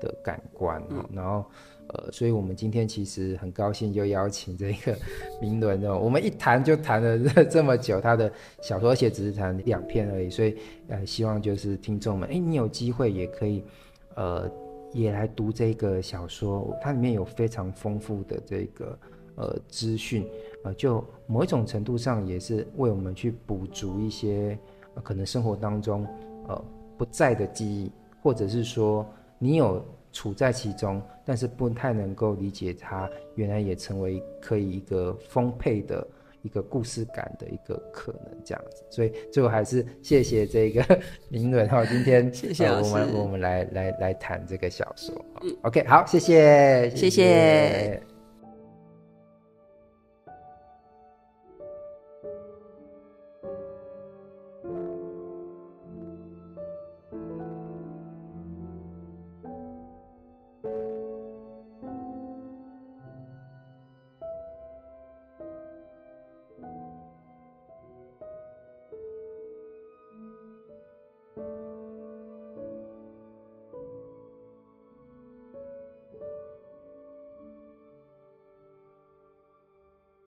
[0.00, 1.44] 的感官哈，然后。
[1.88, 4.94] 呃，所以我们今天其实很高兴，就邀请这个
[5.40, 5.98] 明伦哦。
[5.98, 8.30] 我们一谈就谈了这这么久，他的
[8.60, 10.28] 小说，而且只是谈两篇而已。
[10.28, 10.54] 所以，
[10.88, 13.64] 呃，希望就是听众们，哎，你有机会也可以，
[14.16, 14.50] 呃，
[14.92, 16.76] 也来读这个小说。
[16.82, 18.98] 它里面有非常丰富的这个
[19.36, 20.26] 呃资讯，
[20.64, 24.58] 呃，就某一种程度上也是为我们去补足一些，
[25.02, 26.06] 可能生活当中
[26.48, 26.64] 呃
[26.98, 27.90] 不在的记忆，
[28.22, 29.06] 或者是说
[29.38, 29.82] 你有。
[30.12, 36.06] 处在其中，但是不太能够理解它，原来也成为可以一个丰沛的
[36.42, 38.82] 一个故事感的一个可能这样子。
[38.90, 45.14] 所以最后还是谢谢这个林伦哈，今天 谢谢、呃、我们我们来来来谈这个小说。
[45.42, 47.10] 嗯，OK，好，谢谢，谢谢。
[47.10, 48.17] 谢谢。